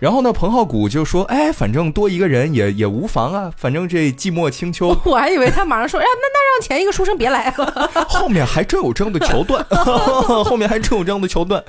[0.00, 7.90] 然后呢，彭浩古就说：“哎，反正多一个人也也无妨啊，反正这寂寞清秋， 我还以为他马上说，哎，那那让前一个书生别来了。
[8.08, 9.64] 后面还真有这样的桥段，
[10.44, 11.62] 后面还真有这样的桥段。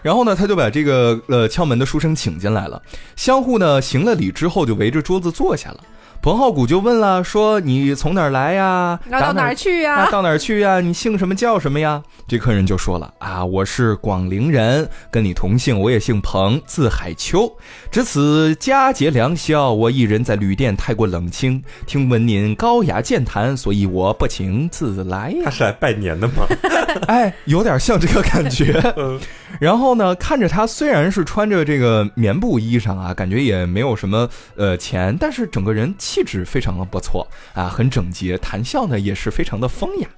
[0.00, 2.80] 然后呢，他就把这个呃敲门的书生请进来了，
[3.16, 5.80] 相互呢行了礼之后，就围着桌子坐下了。
[6.22, 8.96] 彭浩古就问了，说你从哪儿来呀？
[9.10, 10.78] 要到哪儿去呀、啊，到哪儿去呀？
[10.78, 12.00] 你姓什么叫什么呀？
[12.28, 17.52] 这客人就说了啊，我是广陵人，跟你同姓，我也姓彭，字海秋。
[17.90, 25.42] 值此佳节良宵，我一人在旅店太过冷清，听闻您高雅健谈，所以我不请自来呀。
[25.46, 26.46] 他是来拜年的吗？
[27.08, 28.80] 哎，有点像这个感觉。
[28.96, 29.18] 嗯
[29.60, 40.08] 然后呢，看着他虽然是穿着这个棉布衣裳啊，感觉也没有什么呃钱，但是整个人气质非常的不错啊，很整洁，谈笑呢也是非常的风雅。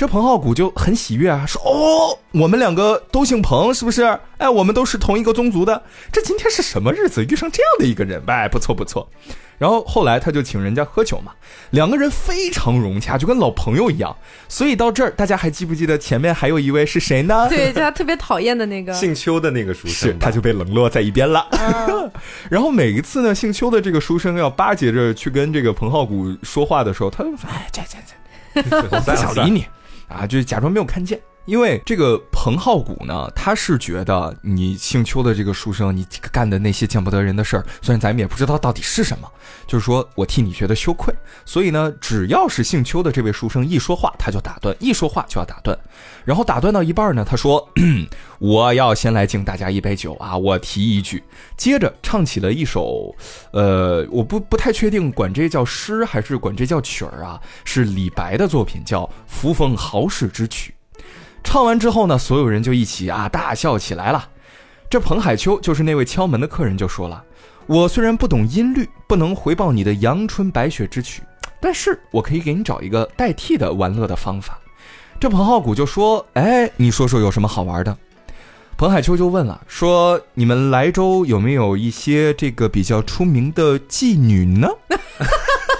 [0.00, 4.18] 这彭浩古就很喜悦啊，说：“哦，我们两个都姓彭，是不是？
[4.38, 5.82] 哎，我们都是同一个宗族的。
[6.10, 7.22] 这今天是什么日子？
[7.22, 9.06] 遇上这样的一个人，哎，不错不错。”
[9.60, 11.32] 然后后来他就请人家喝酒嘛，
[11.72, 14.16] 两个人非常融洽，就跟老朋友一样。
[14.48, 17.46] 所以到这儿，大家还记不记得前面还有一位是谁呢？
[17.50, 18.94] 对，就他特别讨厌的那个。
[18.94, 21.46] 姓邱的那个书，生吧，他就被冷落在一边了。
[21.52, 22.10] 嗯
[22.48, 27.98] 然后每一次呢，姓邱的这个书生要巴结着去跟这个彭浩古说话的时候，他就说：“哎，这这
[28.62, 29.66] 这，我 不想理你
[30.10, 39.28] 啊，就假装没有看见。”因为这个彭浩古呢，他是觉得你姓邱的这个书生，你干的那些见不得人的事儿，虽然咱们也不知道到底是什么，
[39.66, 41.12] 就是说我替你觉得羞愧。
[41.44, 45.76] 所以呢，只要是姓邱的这位书生一说话，他就打断；一说话就要打断。
[46.24, 47.68] 然后打断到一半呢，他说
[48.38, 50.36] ：“我要先来敬大家一杯酒啊！
[50.36, 51.24] 我提一句。”
[51.56, 53.14] 接着唱起了一首，
[53.52, 60.72] 呃，我不不太确定管这叫诗还是管这叫曲儿啊，是李白的作品，叫《扶风豪士之曲》。
[61.42, 64.28] 唱完之后呢，所有人就一起啊大笑起来了。
[64.88, 67.24] 这彭海秋就是那位敲门的客人，就说了
[67.66, 71.22] ：“我虽然不懂音律，不能回报你的阳春白雪之曲，
[71.60, 74.58] 但是我可以给你找一个代替的玩乐的方法。”
[75.20, 77.96] 这彭浩古就说：“哎，你说说有什么好玩的？”
[78.76, 84.68] 彭海秋就问了，说：“你们莱州有没有一些这个比较出名的妓女呢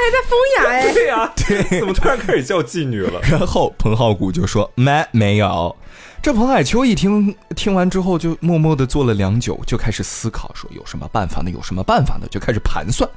[0.00, 5.74] 还在风雅哎， 对呀、 对，怎么突然开始叫妓女了？？” 然后彭浩古就说：“没，没有。”
[6.22, 11.50] 这彭海秋一听，听完之后就默默的坐了良久，就开始思考，说有什么办法呢？
[11.50, 12.26] 有什么办法呢？
[12.30, 13.08] 就开始盘算。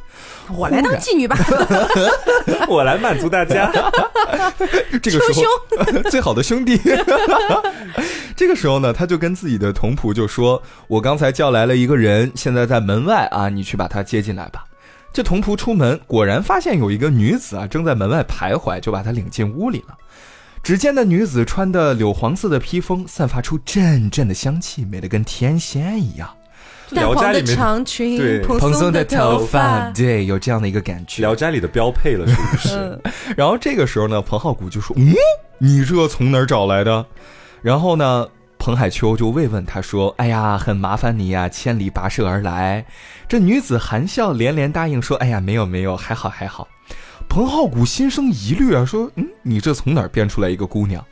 [0.56, 1.38] 我来当妓女吧。
[2.70, 3.70] 我来满足大家。
[5.02, 6.80] 这个时候，最好的兄弟。
[8.38, 14.64] 这个时候呢，他就跟自己的同仆就说：“我刚才叫来了一个人，现在在门外啊，你去把他接进来吧。”
[15.14, 19.96] 这童仆出门，果然发现有一个女子啊正在门外徘徊，就把她领进屋里了。
[20.64, 26.28] 只见那女子穿的柳黄色的披风，散发出阵阵的香气，美得跟天仙一样。
[26.90, 31.22] 淡黄的聊斋里面长裙对，蓬蓬松的的头发发，，对，有这样的一个感《觉。
[31.22, 32.78] 聊斋》里的标配了，是不是？
[32.78, 33.02] 嗯，
[33.38, 35.14] 然后这个时候呢，彭浩古就说：“嗯，
[35.60, 37.06] 你这从哪儿找来的？”
[37.62, 42.86] 然后呢，彭海秋就慰问他说：“哎呀，很麻烦你呀，千里跋涉而来。”
[43.34, 46.68] 这女子含笑连连答应说：“哎呀，没有没有，还好还好。”
[47.28, 51.04] 彭浩古心生疑虑啊，说：“嗯，你这从哪儿变出来一个姑娘？”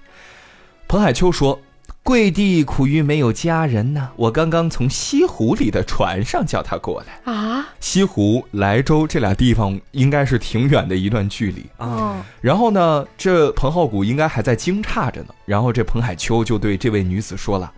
[0.87, 1.59] 彭海秋说
[2.03, 7.33] ：“贵地苦于没有家人呢，我刚刚从西湖里的船上叫她过来。
[7.33, 15.33] 啊，西湖、莱州这俩地方应该是挺远的一段距离。”啊，然后呢，这彭浩古应该还在惊诧着呢。
[15.47, 17.71] 然后这彭海秋就对这位女子说了：“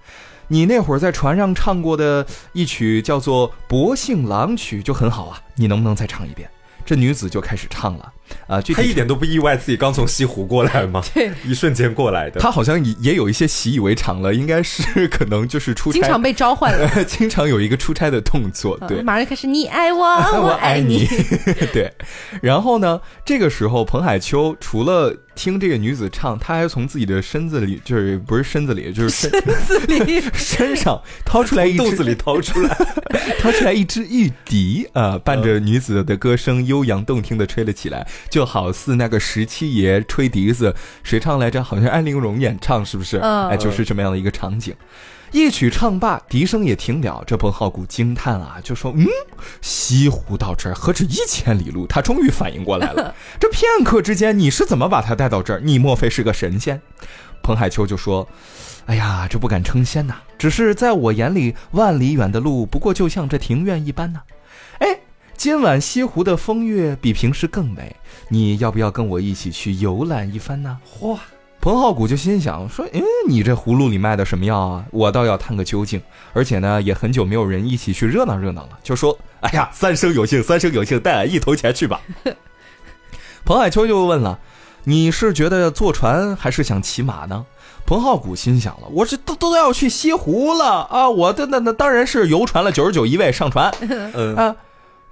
[0.48, 6.50] 你那会儿在船上唱过的一曲叫做《薄幸郎曲》就很好啊，你能不能再唱一遍？”
[6.86, 8.12] 这女子就开始唱了
[8.48, 11.04] 啊，具体他一点都不意外自己刚从西湖过来吗？
[11.14, 12.40] 对，一瞬间过来的。
[12.40, 16.90] 他好像也也有一些习以为常了，应该是 可能就是出差，经常被召唤了。
[17.06, 21.08] 经常有一个出差的动作，对嗯，马上就开始，你爱我，我爱爱你。
[21.72, 21.92] 对，
[22.42, 29.32] 然后呢，这个时候彭海秋除了听这个女子唱，他还从自己的身子里，就是不是身子里，就是身
[29.66, 32.78] 子里身上掏出来肚子里掏出来，
[33.40, 41.64] 掏出来一支玉笛啊、伴着女子的歌声悠扬动听的吹了起来，就好似那个十七爷吹笛子，谁唱来着？
[41.64, 43.18] 好像安陵容演唱，是不是？
[43.18, 44.76] 嗯哎，就是这么样的一个场景。
[45.32, 47.24] 一曲唱罢，笛声也停了。
[47.26, 49.04] 这彭浩古惊叹啊，就说：“嗯，
[49.62, 53.16] 西湖到这儿何止一千里路？”他终于反应过来了。
[53.42, 55.60] 这片刻之间，你是怎么把他带到这儿？
[55.64, 56.80] 你莫非是个神仙？
[57.42, 58.28] 彭海秋就说
[58.86, 64.22] ：“哎呀，这不敢称仙呐，只是在我眼里，万里远的路不过就像这庭院一般呐。
[64.28, 64.33] 哎，
[65.36, 67.96] 今晚西湖的风月比平时更美，
[68.30, 71.18] 你要不要跟我一起去游览一番呢？”嚯，
[71.60, 74.86] 彭浩古就心想说：“嗯，你这葫芦里卖的什么药啊？
[74.92, 76.02] 我倒要探个究竟。
[76.34, 82.00] 而且呢，也很久没有人一起去热闹热闹了，就说：‘哎呀，三生有幸，三生有幸，带俺一头前去吧。
[83.44, 84.40] ’彭海秋就问了
[84.86, 87.46] ：‘你是觉得坐船还是想骑马呢？’
[87.86, 91.10] 彭浩古心想了：‘我这都都要去西湖了啊！
[91.10, 93.74] 我的那那当然是游船了，九十九一位上船。
[94.16, 94.56] ’嗯，啊，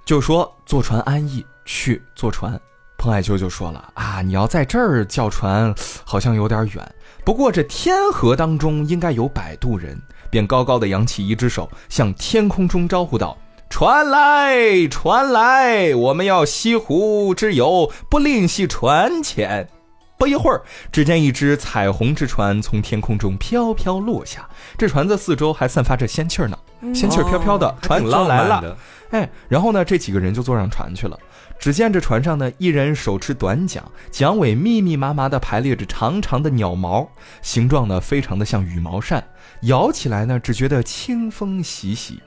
[0.04, 2.60] 就说坐船安逸，去坐船。
[2.98, 5.74] 彭海秋就说了啊，你要在这儿叫船，
[6.04, 6.94] 好像有点远。
[7.24, 10.00] 不过这天河当中应该有摆渡人，
[10.30, 13.36] 便高高的扬起一只手，向天空中招呼道
[13.70, 19.68] ：“船来，船来，我们要西湖之游，不吝惜船钱。”
[20.16, 24.48] 不一会儿，只见一只彩虹之船从天空中飘飘落下，
[24.78, 26.56] 这船子四周还散发着仙气儿呢，
[26.94, 28.76] 仙气儿飘飘的，哦船来了。
[29.12, 31.18] 哎，然后呢，这几个人就坐上船去了。
[31.58, 37.08] 只见这船上呢，一人手持短桨，桨尾密密麻麻地排列着长长的鸟毛，
[37.40, 39.22] 形状呢非常的像羽毛扇，
[39.62, 42.20] 摇起来呢，只觉得清风习习。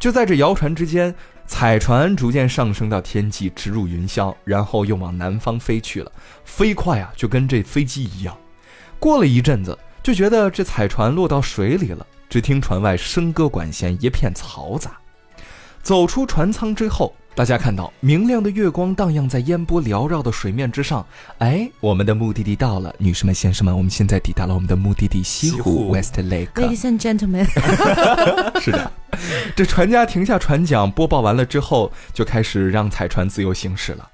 [0.00, 1.14] 就在这摇船之间，
[1.46, 6.10] 彩船逐渐上升到天际，直入云霄，然后又往南方飞去了，
[6.44, 8.36] 飞快啊，就跟这飞机一样。
[8.98, 14.98] 过了一阵子，就觉得这彩船落到水里了，只听船外笙歌管弦，一片嘈杂。
[15.84, 21.06] 走出船舱之后，大家看到明亮的月光荡漾在烟波缭绕的水面之上。
[21.40, 26.50] 哎，我们的目的地到了，女士们、先生们，我们现在抵达了我们的目的地西西湖湖 West Lake。
[26.54, 27.44] Ladies and gentlemen，
[28.62, 28.90] 是的，
[29.54, 34.08] 这船家停下船桨，播报完了之后，就开始让彩船自由行驶了。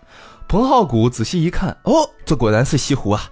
[0.49, 3.31] 彭浩谷仔细一看，哦，这果然是西湖啊！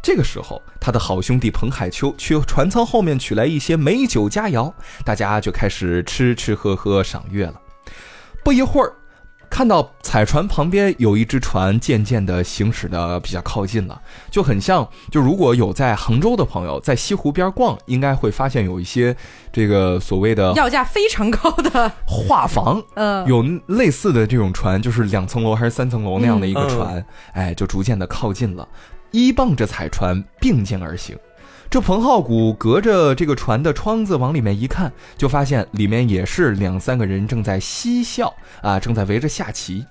[0.00, 4.72] 这个时候，他的好兄弟彭海秋去船舱后面取来一些美酒佳肴，
[5.04, 7.54] 大家就开始吃吃喝喝赏月了。
[8.42, 8.92] 不一会儿，
[9.48, 19.14] 看到彩船旁边有一只船渐渐的行驶的比较靠近了，就很像，就如果有在杭州的朋友在西湖边逛，应该会发现有一些
[19.52, 28.66] 这个所谓的要价非常高的，画舫，嗯，有类似的这种船，就是两层楼还是三层楼那样的一个船，哎，就逐渐的靠近了，
[29.10, 31.16] 依傍着彩船并肩而行。
[31.70, 39.86] 这彭浩谷隔着这个船的窗子往里面一看，就发现里面也是两三个人正在嬉笑啊，正在围着下棋。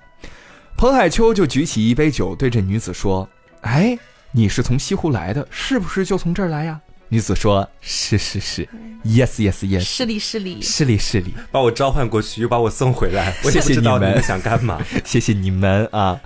[0.75, 3.29] 彭海秋就举起一杯酒，对这女子说
[3.63, 3.97] ：“哎，
[4.33, 8.67] 你是从西湖来的，是不是就从这儿来呀？”女子说：“是是是
[9.03, 14.79] ，yes yes yes，势力势力，是礼是礼。”把我召唤过去，又把我送回来，我也谢谢不知道你们们想干嘛。
[15.03, 16.19] 谢谢你们啊！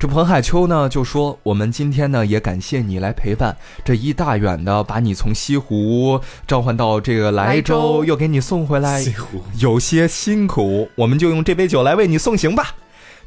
[0.00, 12.74] 这彭海秋呢就说：“我们今天呢也感谢你来陪伴，这一大远的把你从西湖召唤到这个莱莱州，州又给你送回来西，湖有些辛苦，我们就用这杯酒来为你送行吧。”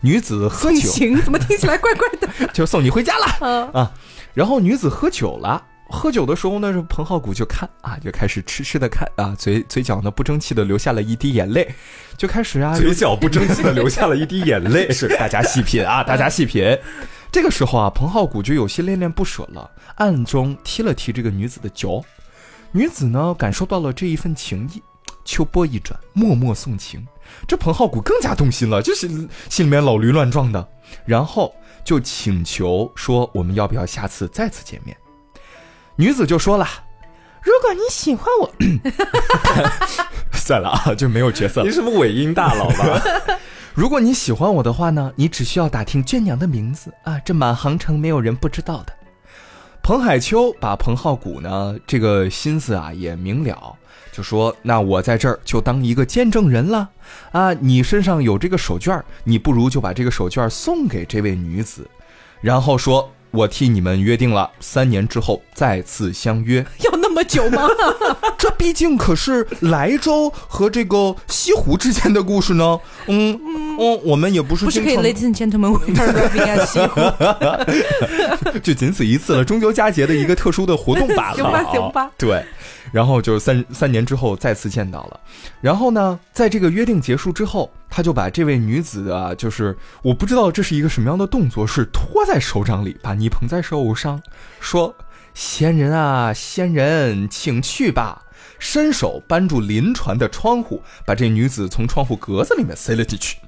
[0.02, 2.28] 女子喝酒行，怎么听起来怪怪的？
[2.52, 3.92] 就送你回家了嗯，啊。
[4.34, 5.62] 然后女子喝酒了。
[5.90, 11.74] 喝酒的时候呢，这彭浩古就看啊，就开始痴痴的看啊，嘴嘴角呢不争气的流下了一滴眼泪，
[12.18, 14.90] 就开始啊，嘴角不争气的流下了一滴眼泪。
[14.94, 16.78] 是大家细品啊， 大家细品。
[17.32, 22.04] 这个时候啊，彭浩古就有些恋恋不舍了，暗中踢了踢这个女子的脚。
[22.72, 24.82] 女子呢，感受到了这一份情谊，
[25.24, 27.06] 秋波一转，默默送情。
[27.48, 29.08] 这彭浩古更加动心了，就是
[29.50, 30.68] 心里面老驴乱撞的，
[31.06, 31.54] 然后
[31.84, 34.96] 就请求说，我们要不要下次再次见面？
[35.96, 36.68] 女子就说了。
[37.42, 38.50] 如果你喜欢我，
[40.32, 41.74] 算了啊，就没有角色了你。
[41.74, 43.02] 什么尾音大佬吧？
[43.76, 48.94] 如果你喜欢我的话呢，你只需要打听娟娘的名字啊，这满杭城没有人不知道的。
[49.82, 53.76] 彭海秋把彭浩谷呢这个心思啊也明了，
[54.14, 56.90] 就说：“那我在这儿就当一个见证人了
[57.34, 61.86] 啊，你身上有这个手绢，你不如就把这个手绢送给这位女子，
[62.40, 66.64] 然后说我替你们约定了，三年之后再次相约。
[66.86, 67.68] 要那么久吗？
[68.38, 72.80] 这毕竟可是莱州和这个西湖之间的故事呢。
[73.08, 76.80] 嗯嗯，我们也不是不是可以经常，Ladies and gentlemen，we are arriving at 西
[78.54, 78.60] 湖。
[78.60, 81.36] 就仅此一次了，中秋佳节的一个特殊的活动罢了。
[81.42, 82.46] 行吧行吧对，
[82.94, 85.20] 然后就三三年之后再次见到了，
[85.60, 94.22] 然后呢，在这个约定结束之后，他就把这位女子啊，就是我不知道这是一个什么样的动作，是托在手掌里，把你捧在手上，
[94.60, 94.94] 说
[95.34, 98.22] ：“仙人啊，仙人，请去吧。”
[98.60, 103.40] 伸手扳住临船的窗户，把这女子从窗户格子里面塞了进去。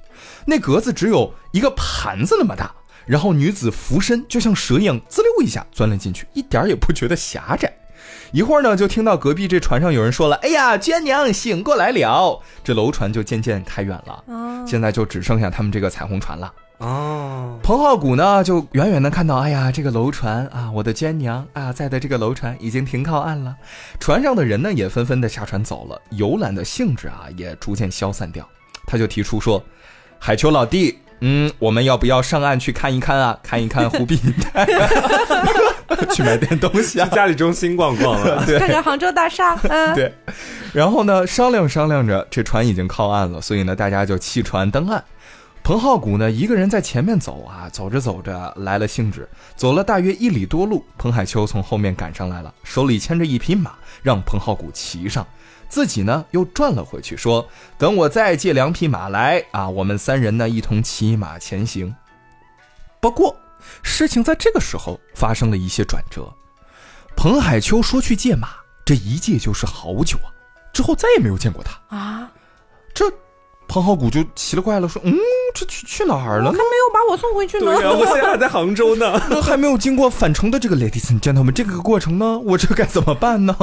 [0.46, 2.74] 那格子只有一个盘子那么大，
[3.06, 7.72] 然后女子俯身，就像蛇一样，滋溜一下钻了进去，一点也不觉得狭窄。
[8.36, 16.54] 一会儿呢，就听到隔壁这船上有人说了：“哎呀，娟娘醒过来了。”这楼船就渐渐开远了，哦现在就只剩下他们这个彩虹船了。
[16.80, 23.56] 哦，彭浩谷呢，就远远的看到，哎呀，这个楼船啊，我的娟娘啊，在的这个楼船已经停靠岸了，
[24.02, 28.46] 船上的人呢也纷纷的下船走了，游览的兴致啊也逐渐消散掉。
[28.86, 29.64] 他就提出说
[30.20, 33.38] ：“海秋老弟，嗯，我们要不要上岸去看一看啊？
[33.44, 34.68] 看一看湖滨一带，
[36.12, 37.16] 去买点东西啊去？
[37.16, 38.44] 嘉里中心逛逛了。
[38.48, 40.14] 对看看杭州大厦，嗯，对，
[40.74, 45.04] 然后呢，商量商量着，这船已经靠岸了，所以呢，大家就弃船登岸。
[45.64, 53.72] 彭浩谷呢，一个人在前面走啊，走着走着来了兴致，走了大约一里多路，彭海秋从后面赶上来了，手里牵着一匹马，
[54.04, 55.26] 让彭浩谷骑上，
[55.70, 57.48] 自己呢又转了回去，说
[57.78, 61.96] ：“等我再借两匹马来啊，我们三人呢一同骑马前行。”
[63.02, 63.36] 不过，
[63.84, 66.32] 事情在这个时候发生了一些转折。
[67.16, 68.50] 彭海秋说去借马，
[68.86, 70.28] 这一借就是好久啊，
[70.74, 71.96] 之后再也没有见过他。
[71.96, 72.32] 啊，
[72.94, 73.06] 这
[73.68, 75.16] 彭浩古就奇了怪了，说：“嗯，
[75.54, 76.60] 这去去哪儿了呢还没？
[76.60, 77.74] 有把我送回去呢。
[77.74, 79.20] 对呀、我现在还在杭州呢。
[79.42, 83.56] 还没有经过返程的这个 ladies and gentlemen 这个过程呢，我这该怎么办呢？”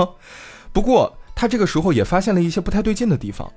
[0.72, 3.52] 不过他这个时候也发现了一些不太对劲的地方，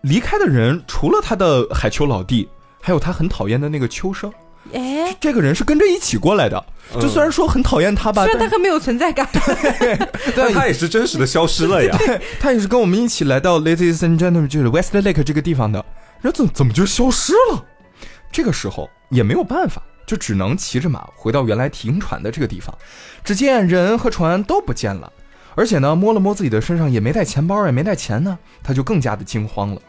[0.00, 2.48] 离开的人除了他的海秋老弟，
[2.80, 4.32] 还有他很讨厌的那个秋生，
[4.72, 6.64] 哎，这个人是跟着一起过来的。
[6.98, 9.28] 就虽然说很讨厌他吧，但虽然他很没有存在感，
[10.34, 11.94] 但他也是真实的消失了呀。
[11.98, 15.84] 对，他也是跟我们一起来到 Ladies and Gentlemen 就是 West Lake 这个地方的，
[16.22, 17.62] 人怎怎么就消失了？
[18.32, 22.74] 这个时候也没有办法，就只能骑着马回到原来停船的这个地方。
[23.22, 25.12] 只见人和船都不见了，
[25.58, 29.82] 而且呢，摸了摸自己的身上也没带钱包，也没带钱呢，他就更加的惊慌了。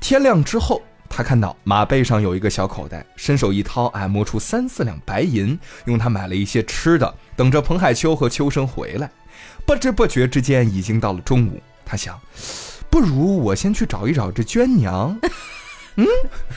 [0.00, 0.80] 天亮之后，
[1.10, 9.10] 他看到马背上有一个小口袋，伸手一掏，哎，摸出三四两白银，用它买了一些吃的，等着彭海秋和秋生回来。
[9.66, 11.60] 不知不觉之间，已经到了中午。
[11.84, 12.18] 他想，
[12.88, 15.14] 不如我先去找一找这娟娘。
[15.96, 16.06] 嗯，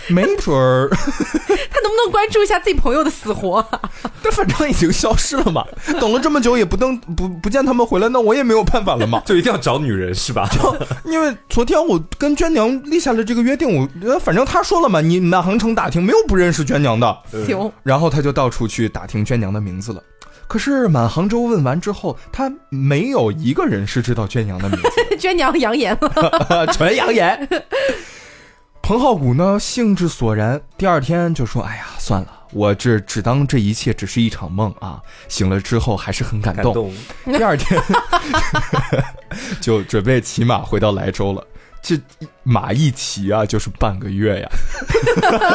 [0.10, 3.82] 没准儿， 他能不能关注一下自己朋友的死活啊？
[4.24, 5.64] 但反正已经消失了嘛。
[6.00, 9.22] 等了这么久也不登不不见他们回来，那我也没有办法了嘛。
[9.26, 10.50] 就一定要找女人是吧？
[10.52, 10.76] 就
[11.12, 17.18] 因为昨天我跟娟娘立下了这个约定，我呃反正他说了嘛，你满杭城打听没有不认识娟娘的。
[17.46, 20.02] 行，然后他就到处去打听娟娘的名字了。
[20.48, 24.90] 可是满杭州问完之后，他没有一个人是知道娟娘的名字。
[25.20, 27.48] 娟娘扬言了，纯扬言。
[28.88, 36.74] 彭浩谷呢，兴致索然，第二天就说：“哎呀，算了，我这只当这一切只是一场梦啊。”醒了之后还是很感动。
[36.74, 36.94] 感动。
[37.38, 37.78] 第二天
[39.60, 41.46] 就准备骑马回到莱州了。
[41.82, 42.00] 这
[42.44, 44.50] 马一骑啊，就是半个月呀。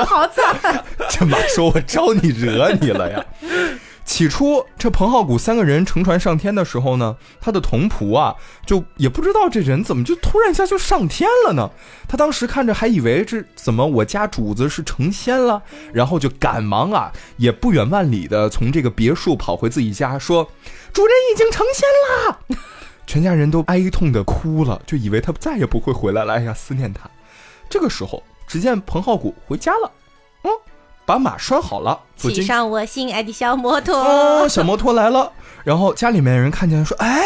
[0.05, 0.85] 好惨。
[1.09, 3.25] 这马说：“我招你惹你了呀？”
[4.13, 8.37] 起初，这彭浩谷三个人乘船上天的时候呢，他的童仆啊，
[8.67, 11.71] 就也不知道这人怎么就突然一下就上天了呢？
[12.07, 15.63] 他当时看着还以为这怎么我家主子是成仙了，
[15.95, 20.47] 然后就赶忙啊，也不远万里的从这个别墅跑回自己家，说
[20.93, 21.89] ：“主人已经成仙
[22.29, 22.39] 啦！”
[23.09, 26.35] 全家人都哀痛的哭了，就以为他再也不会回来了。
[26.35, 27.09] 哎呀，思念他。
[27.71, 29.91] 这个时候，只见彭浩谷回家了，
[30.43, 30.51] 嗯，
[31.13, 33.99] 把马拴好了，走进骑上我心爱的小摩托。
[33.99, 35.31] 哦，小摩托来了，
[35.63, 37.21] 然后家里面人看见说：“哎，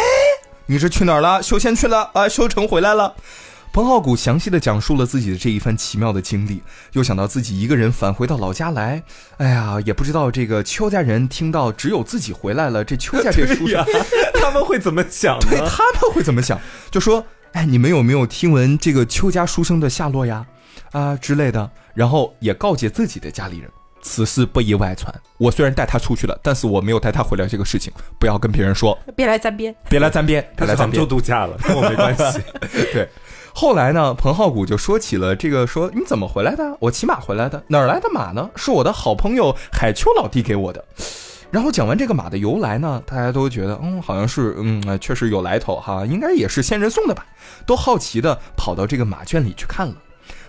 [0.66, 1.40] 你这去哪儿了？
[1.40, 2.28] 修仙去了啊？
[2.28, 3.14] 修成回来了。”
[3.72, 6.64] 彭浩谷详细的讲述了自己的这一番奇妙的经历，
[6.94, 9.04] 又想到自己一个人返回到老家来，
[9.36, 13.86] 哎呀，也不知道这个邱家人听到只有自己回来了，这邱家这书生，
[14.42, 15.46] 他们会怎么想呢？
[15.48, 16.58] 对他们会怎么想？
[16.90, 17.24] 就说
[17.54, 20.44] ：“哎，你们有没有听闻这个邱家书生的下落呀？
[20.90, 23.70] 啊之类的。”然后也告诫自己的家里人。
[24.06, 25.12] 此事不宜外传。
[25.36, 29.74] 我虽然带他出去了，但是我没有带他回来这个事情，不要跟别人说，别来沾边。
[29.90, 31.08] 别来沾边，他来杭州别来沾边。
[31.08, 32.40] 度假了，跟我没关系。
[32.94, 33.08] 对，
[33.52, 36.76] 后来呢，彭浩谷就说起了这个，说你怎么回来的？
[36.78, 38.48] 我骑马回来的，哪儿来的马呢？
[38.54, 40.82] 是我的好朋友海秋老弟给我的。
[41.50, 47.26] 然后讲完这个马的由来呢，大家都觉得，嗯，好像是，嗯，呃确实有来头哈，应该也是仙人送的吧？
[47.66, 49.94] 都好奇的跑到这个马圈里去看了。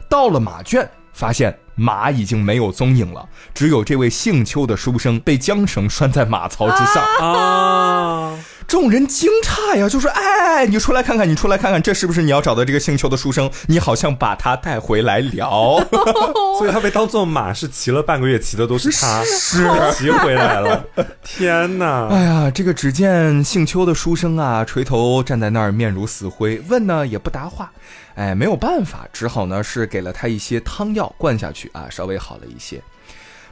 [0.10, 7.03] 到了马圈，发现马已经没有踪影了，只有这位姓邱的书生被缰绳拴在马槽之上。
[7.19, 8.34] 啊，
[8.67, 13.49] 众人惊诧呀，就说：“哎，你出来看看，你出来看看，这是不是你要找的这个姓邱的书生？
[13.67, 15.80] 你好像把他带回来聊。
[16.57, 20.84] 所以他被当做马是骑了半个月，骑的都是他，是骑回来了。
[21.23, 22.07] 天哪！
[22.09, 27.71] 哎呀，这个只见姓邱的书生啊，垂头站在那儿，面如死灰，问呢也不答话。
[28.18, 32.82] 哎，没有办法，只好呢是给了他一些汤药灌下去啊，稍微好了一些。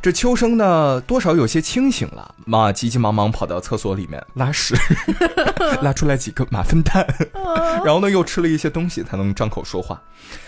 [0.01, 4.75] 这秋生呢，多少有些清醒了，嘛，急急忙忙跑到厕所里面拉屎，
[5.81, 7.05] 拉出来几个马粪蛋，
[7.83, 10.01] 然后呢又吃了一些东西，才能张口说话。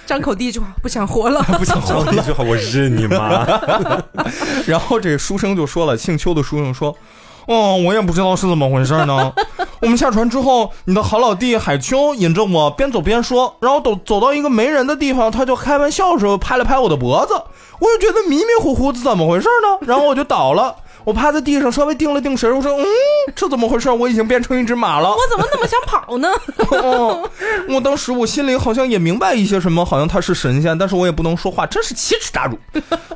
[0.06, 1.42] 张口第一句话，不想活了。
[1.58, 2.12] 不想活了。
[2.12, 3.46] 第一句话，我日你妈！
[4.66, 6.96] 然后这个书生就说了，姓邱的书生说
[7.48, 9.34] ：“哦，我也不知道是怎么回事呢。
[9.80, 17.34] 我们下船之后，你的好老弟海秋引着我边走边说，然后走走到一个没人的地方，他就开玩笑的时候拍了拍我的脖子，
[17.80, 19.88] 我就觉得迷迷糊糊的，怎么回事呢？
[19.88, 20.76] 然后我就倒了。
[21.08, 22.86] 我趴在地上稍微定了定神，我说：“嗯，
[23.34, 23.90] 这怎么回事？
[23.90, 25.10] 我已经变成一只马了。
[25.10, 26.28] 我怎么那么想跑呢？
[26.84, 27.30] 哦，
[27.70, 32.60] 我当时我心里好像也明白一些什么，好像他是神仙，但是我也不能说话，真是奇耻大辱。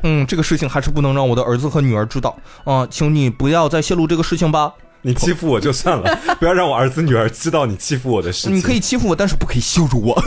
[0.04, 2.34] 嗯，这个事情还是不能让我的儿子和女儿知道
[2.64, 4.72] 啊，请你不要再泄露这个事情吧。
[5.04, 8.56] 你欺负我就算了，不要让我儿子女儿知道你欺负我的事情。
[8.56, 10.24] 你可以欺负我，但是不可以羞辱我。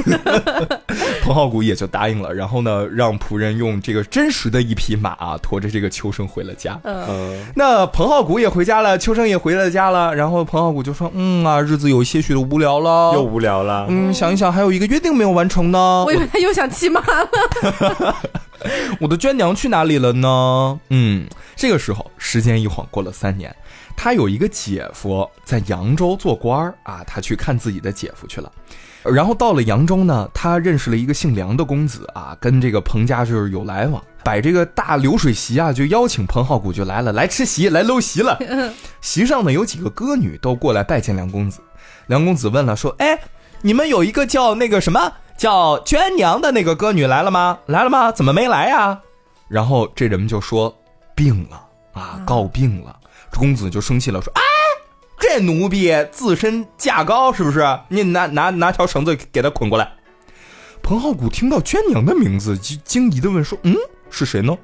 [1.22, 6.79] 彭浩谷也就答应了，然后呢，让仆人用这个真实的一匹马啊，驮着这个秋生回了家。
[6.85, 10.14] 嗯，那彭浩谷也回家了，秋生也回了家了。
[10.14, 13.87] 然后彭浩谷就说：“嗯啊，日子有些许的无聊了，又无聊了。
[13.89, 16.05] 嗯，想一想，还有一个约定没有完成呢。
[16.05, 18.16] 我以为他又想骑马了。
[19.01, 20.81] 我的娟娘去哪里了呢？
[20.91, 23.55] 嗯，这个时候时间一晃过了三年，
[23.97, 28.51] 他有一个姐夫在扬州做官儿啊，他去看自己的姐夫去了。
[29.03, 38.38] 然后到了扬州呢，他认识了一个姓梁的公子啊，跟这个彭家就是有来往，摆这个大流水席啊，就邀请彭浩古就来了，来吃席，来搂席了。
[39.03, 41.61] 席上呢有几个歌女都过来拜见梁公子，
[42.07, 43.18] 梁公子问了说：“哎，
[43.61, 47.59] 你们有一个叫那个什么叫娟娘的那个歌女来了吗？
[47.66, 48.11] 来了吗？
[48.11, 48.99] 怎么没来呀？”
[49.49, 50.74] 然后这人们就说
[51.14, 52.97] 病了啊，告病了。
[53.35, 54.43] 这公子就生气了，说：“哎，
[55.18, 57.66] 这奴婢自身价高，是不是？
[57.89, 59.93] 你拿拿拿条绳子给他捆过来。”
[60.85, 63.74] 彭浩古听到娟娘的名字，就惊疑的问说：“嗯，
[64.09, 64.57] 是谁呢？”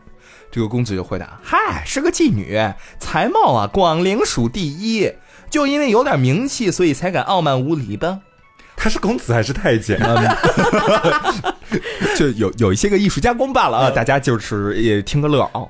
[0.52, 2.56] 这个公子就回答：“嗨，是个妓女，
[3.00, 5.12] 才貌啊，广陵属第一，
[5.50, 8.20] 就因为有点名气，所以才敢傲慢无礼吧。”
[8.76, 10.00] 他是公子还是太监？
[12.16, 15.66] 就有有一些个艺术加工罢了啊，大家就是也听个乐啊。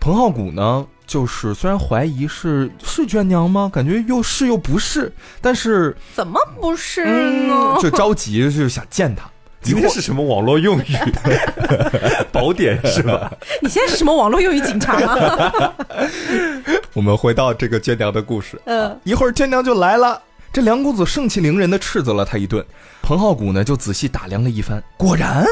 [0.00, 3.68] 彭浩古呢，就是虽然怀疑是是娟娘吗？
[3.74, 9.28] 感觉又是又不是，但是怎么不是嗯呢？，就着急，就是想见他。
[9.60, 10.96] 今天是什么网络用语？
[12.30, 13.32] 宝典是吧？
[13.60, 15.74] 你现在是什么网络用语警察吗？
[16.94, 20.22] 我们回到这个娟娘的故事，嗯一会儿娟娘就来了。
[20.52, 22.64] 这梁公子盛气凌人的斥责了他一顿，
[23.02, 25.44] 彭浩古呢就仔细打量了一番，果然，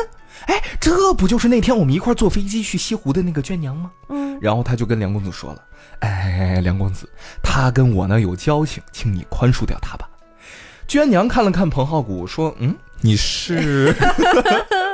[0.46, 3.90] 哎，这不就是那天我们一块坐飞机去西湖的那个娟娘吗？
[4.08, 5.62] 嗯，然后他就跟梁公子说了
[6.00, 7.08] ：“哎，梁公子，
[7.42, 10.08] 他跟我呢有交情，请你宽恕掉他吧。”
[10.88, 13.94] 娟娘看了看彭浩古，说：“嗯，你是？”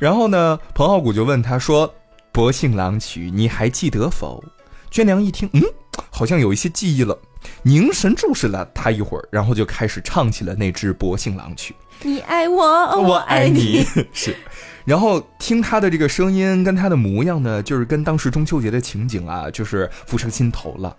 [0.00, 1.92] 然后呢，彭浩古就问他说
[2.32, 4.42] ：“薄幸郎曲，你还记得否？”
[4.90, 5.62] 娟娘一听，嗯，
[6.10, 7.18] 好像有一些记忆了，
[7.62, 11.74] 凝神注视了他一会儿，然后就开始唱起了那支《薄幸郎曲》。
[12.02, 12.64] 你爱我，
[13.02, 13.84] 我爱你。
[14.12, 14.36] 是，
[14.84, 20.96] 然后听他的这个声音跟他的模样呢，就是跟当时中秋节的情景啊，就是浮上心头了。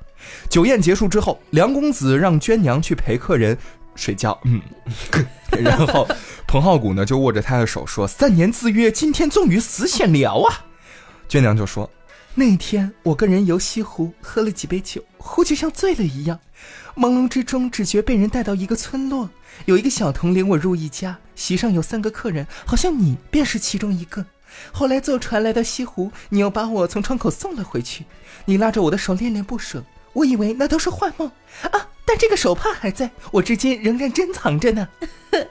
[0.49, 3.57] 酒宴结束之后，梁公子让娟娘去陪客人
[3.95, 4.61] 睡觉，嗯，
[5.57, 6.07] 然后
[6.45, 10.65] 彭浩谷呢就握着他的手说：“三年自约，今天终于实现了啊！”
[11.29, 11.89] 娟娘就说
[12.35, 16.37] ：“那天我跟人游西湖，喝了几杯酒，忽就像醉了一样，
[16.95, 19.29] 朦胧之中只觉被人带到一个村落。”
[19.65, 24.25] 有一个小童领我入一家，席上有三个客人，好像你便是其中一个。
[24.71, 28.05] 后来坐船来到西湖，你又把我从窗口送了回去。
[28.45, 29.83] 你拉着我的手恋恋不舍，
[30.13, 31.29] 我以为那都是幻梦
[31.71, 34.87] 啊，但这个手帕还在我至今仍然珍藏着呢。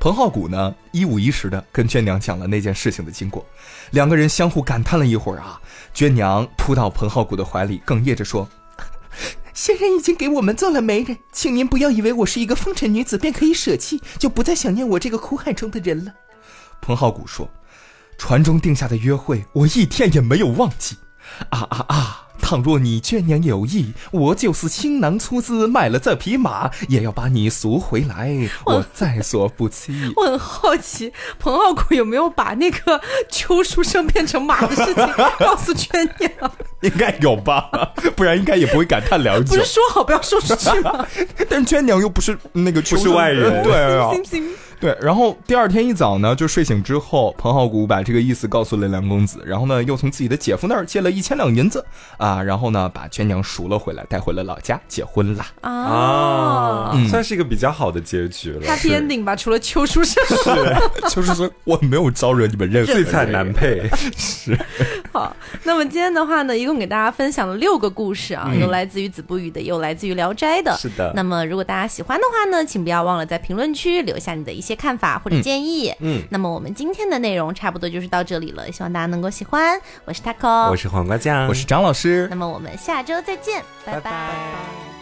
[0.00, 3.44] 彭浩谷呢，一五一十的跟娟娘讲了那件事情的经过，
[3.90, 5.60] 两个人相互感叹了一会儿啊。
[5.92, 8.48] 娟娘扑到彭浩谷的怀里，哽咽着说。
[9.58, 16.14] 仙人已经给我们做了媒人，请您不要以为我是一个风尘女子便可以舍弃，就不再想念我这个苦海中的人了。
[16.80, 17.50] 彭浩谷说
[18.16, 20.96] ：“船中定下的约会，我一天也没有忘记。
[21.48, 22.27] 啊啊啊！
[22.48, 28.34] 倘若你娟娘有意，我就是倾囊出资买了这匹马，也要把你赎回来，
[28.64, 29.92] 我在所不惜。
[30.16, 35.06] 我很好奇，彭浩古有没有把那个邱书生变成马的事情
[35.40, 36.50] 告诉娟娘？
[36.80, 37.68] 应该有吧，
[38.16, 39.66] 不然应该也不会感叹良久不是。
[39.66, 41.06] 说好不要说出去吗？
[41.50, 44.48] 但娟娘又不是那个不是外人对啊，行行，
[44.80, 51.84] 对，然后第二天一早呢，就睡醒之后，彭浩古把这个意思告诉了梁公子，然后呢，又从自己的姐夫那儿借了一千两银子，
[52.16, 55.44] 啊，然后呢，把娟娘赎了回来，带回了老家结婚了。
[55.62, 58.62] 啊嗯算是一个比较好的结局了。
[58.66, 60.22] Happy Ending 吧，除了邱书生。
[61.08, 64.58] 秋书生我没有招惹你们任何最惨男配 是，
[65.12, 70.76] 好，那么今天的话呢，一共给大家分享了六个故事啊，有来自于子不语的，有来自于《聊斋》的。
[70.76, 75.92] 是的那么如果大家喜欢的话呢，请不要忘了在评论区留下你的一些看法或者建议。
[76.00, 79.80] 嗯，那么我们今天的内容差不多就是到这里了，希望大家能够喜欢。
[80.04, 82.26] 我是 Taco，我是黄瓜酱，我是张老师。
[82.30, 84.00] 那，么我们下周再见，拜拜。
[84.00, 84.97] 拜拜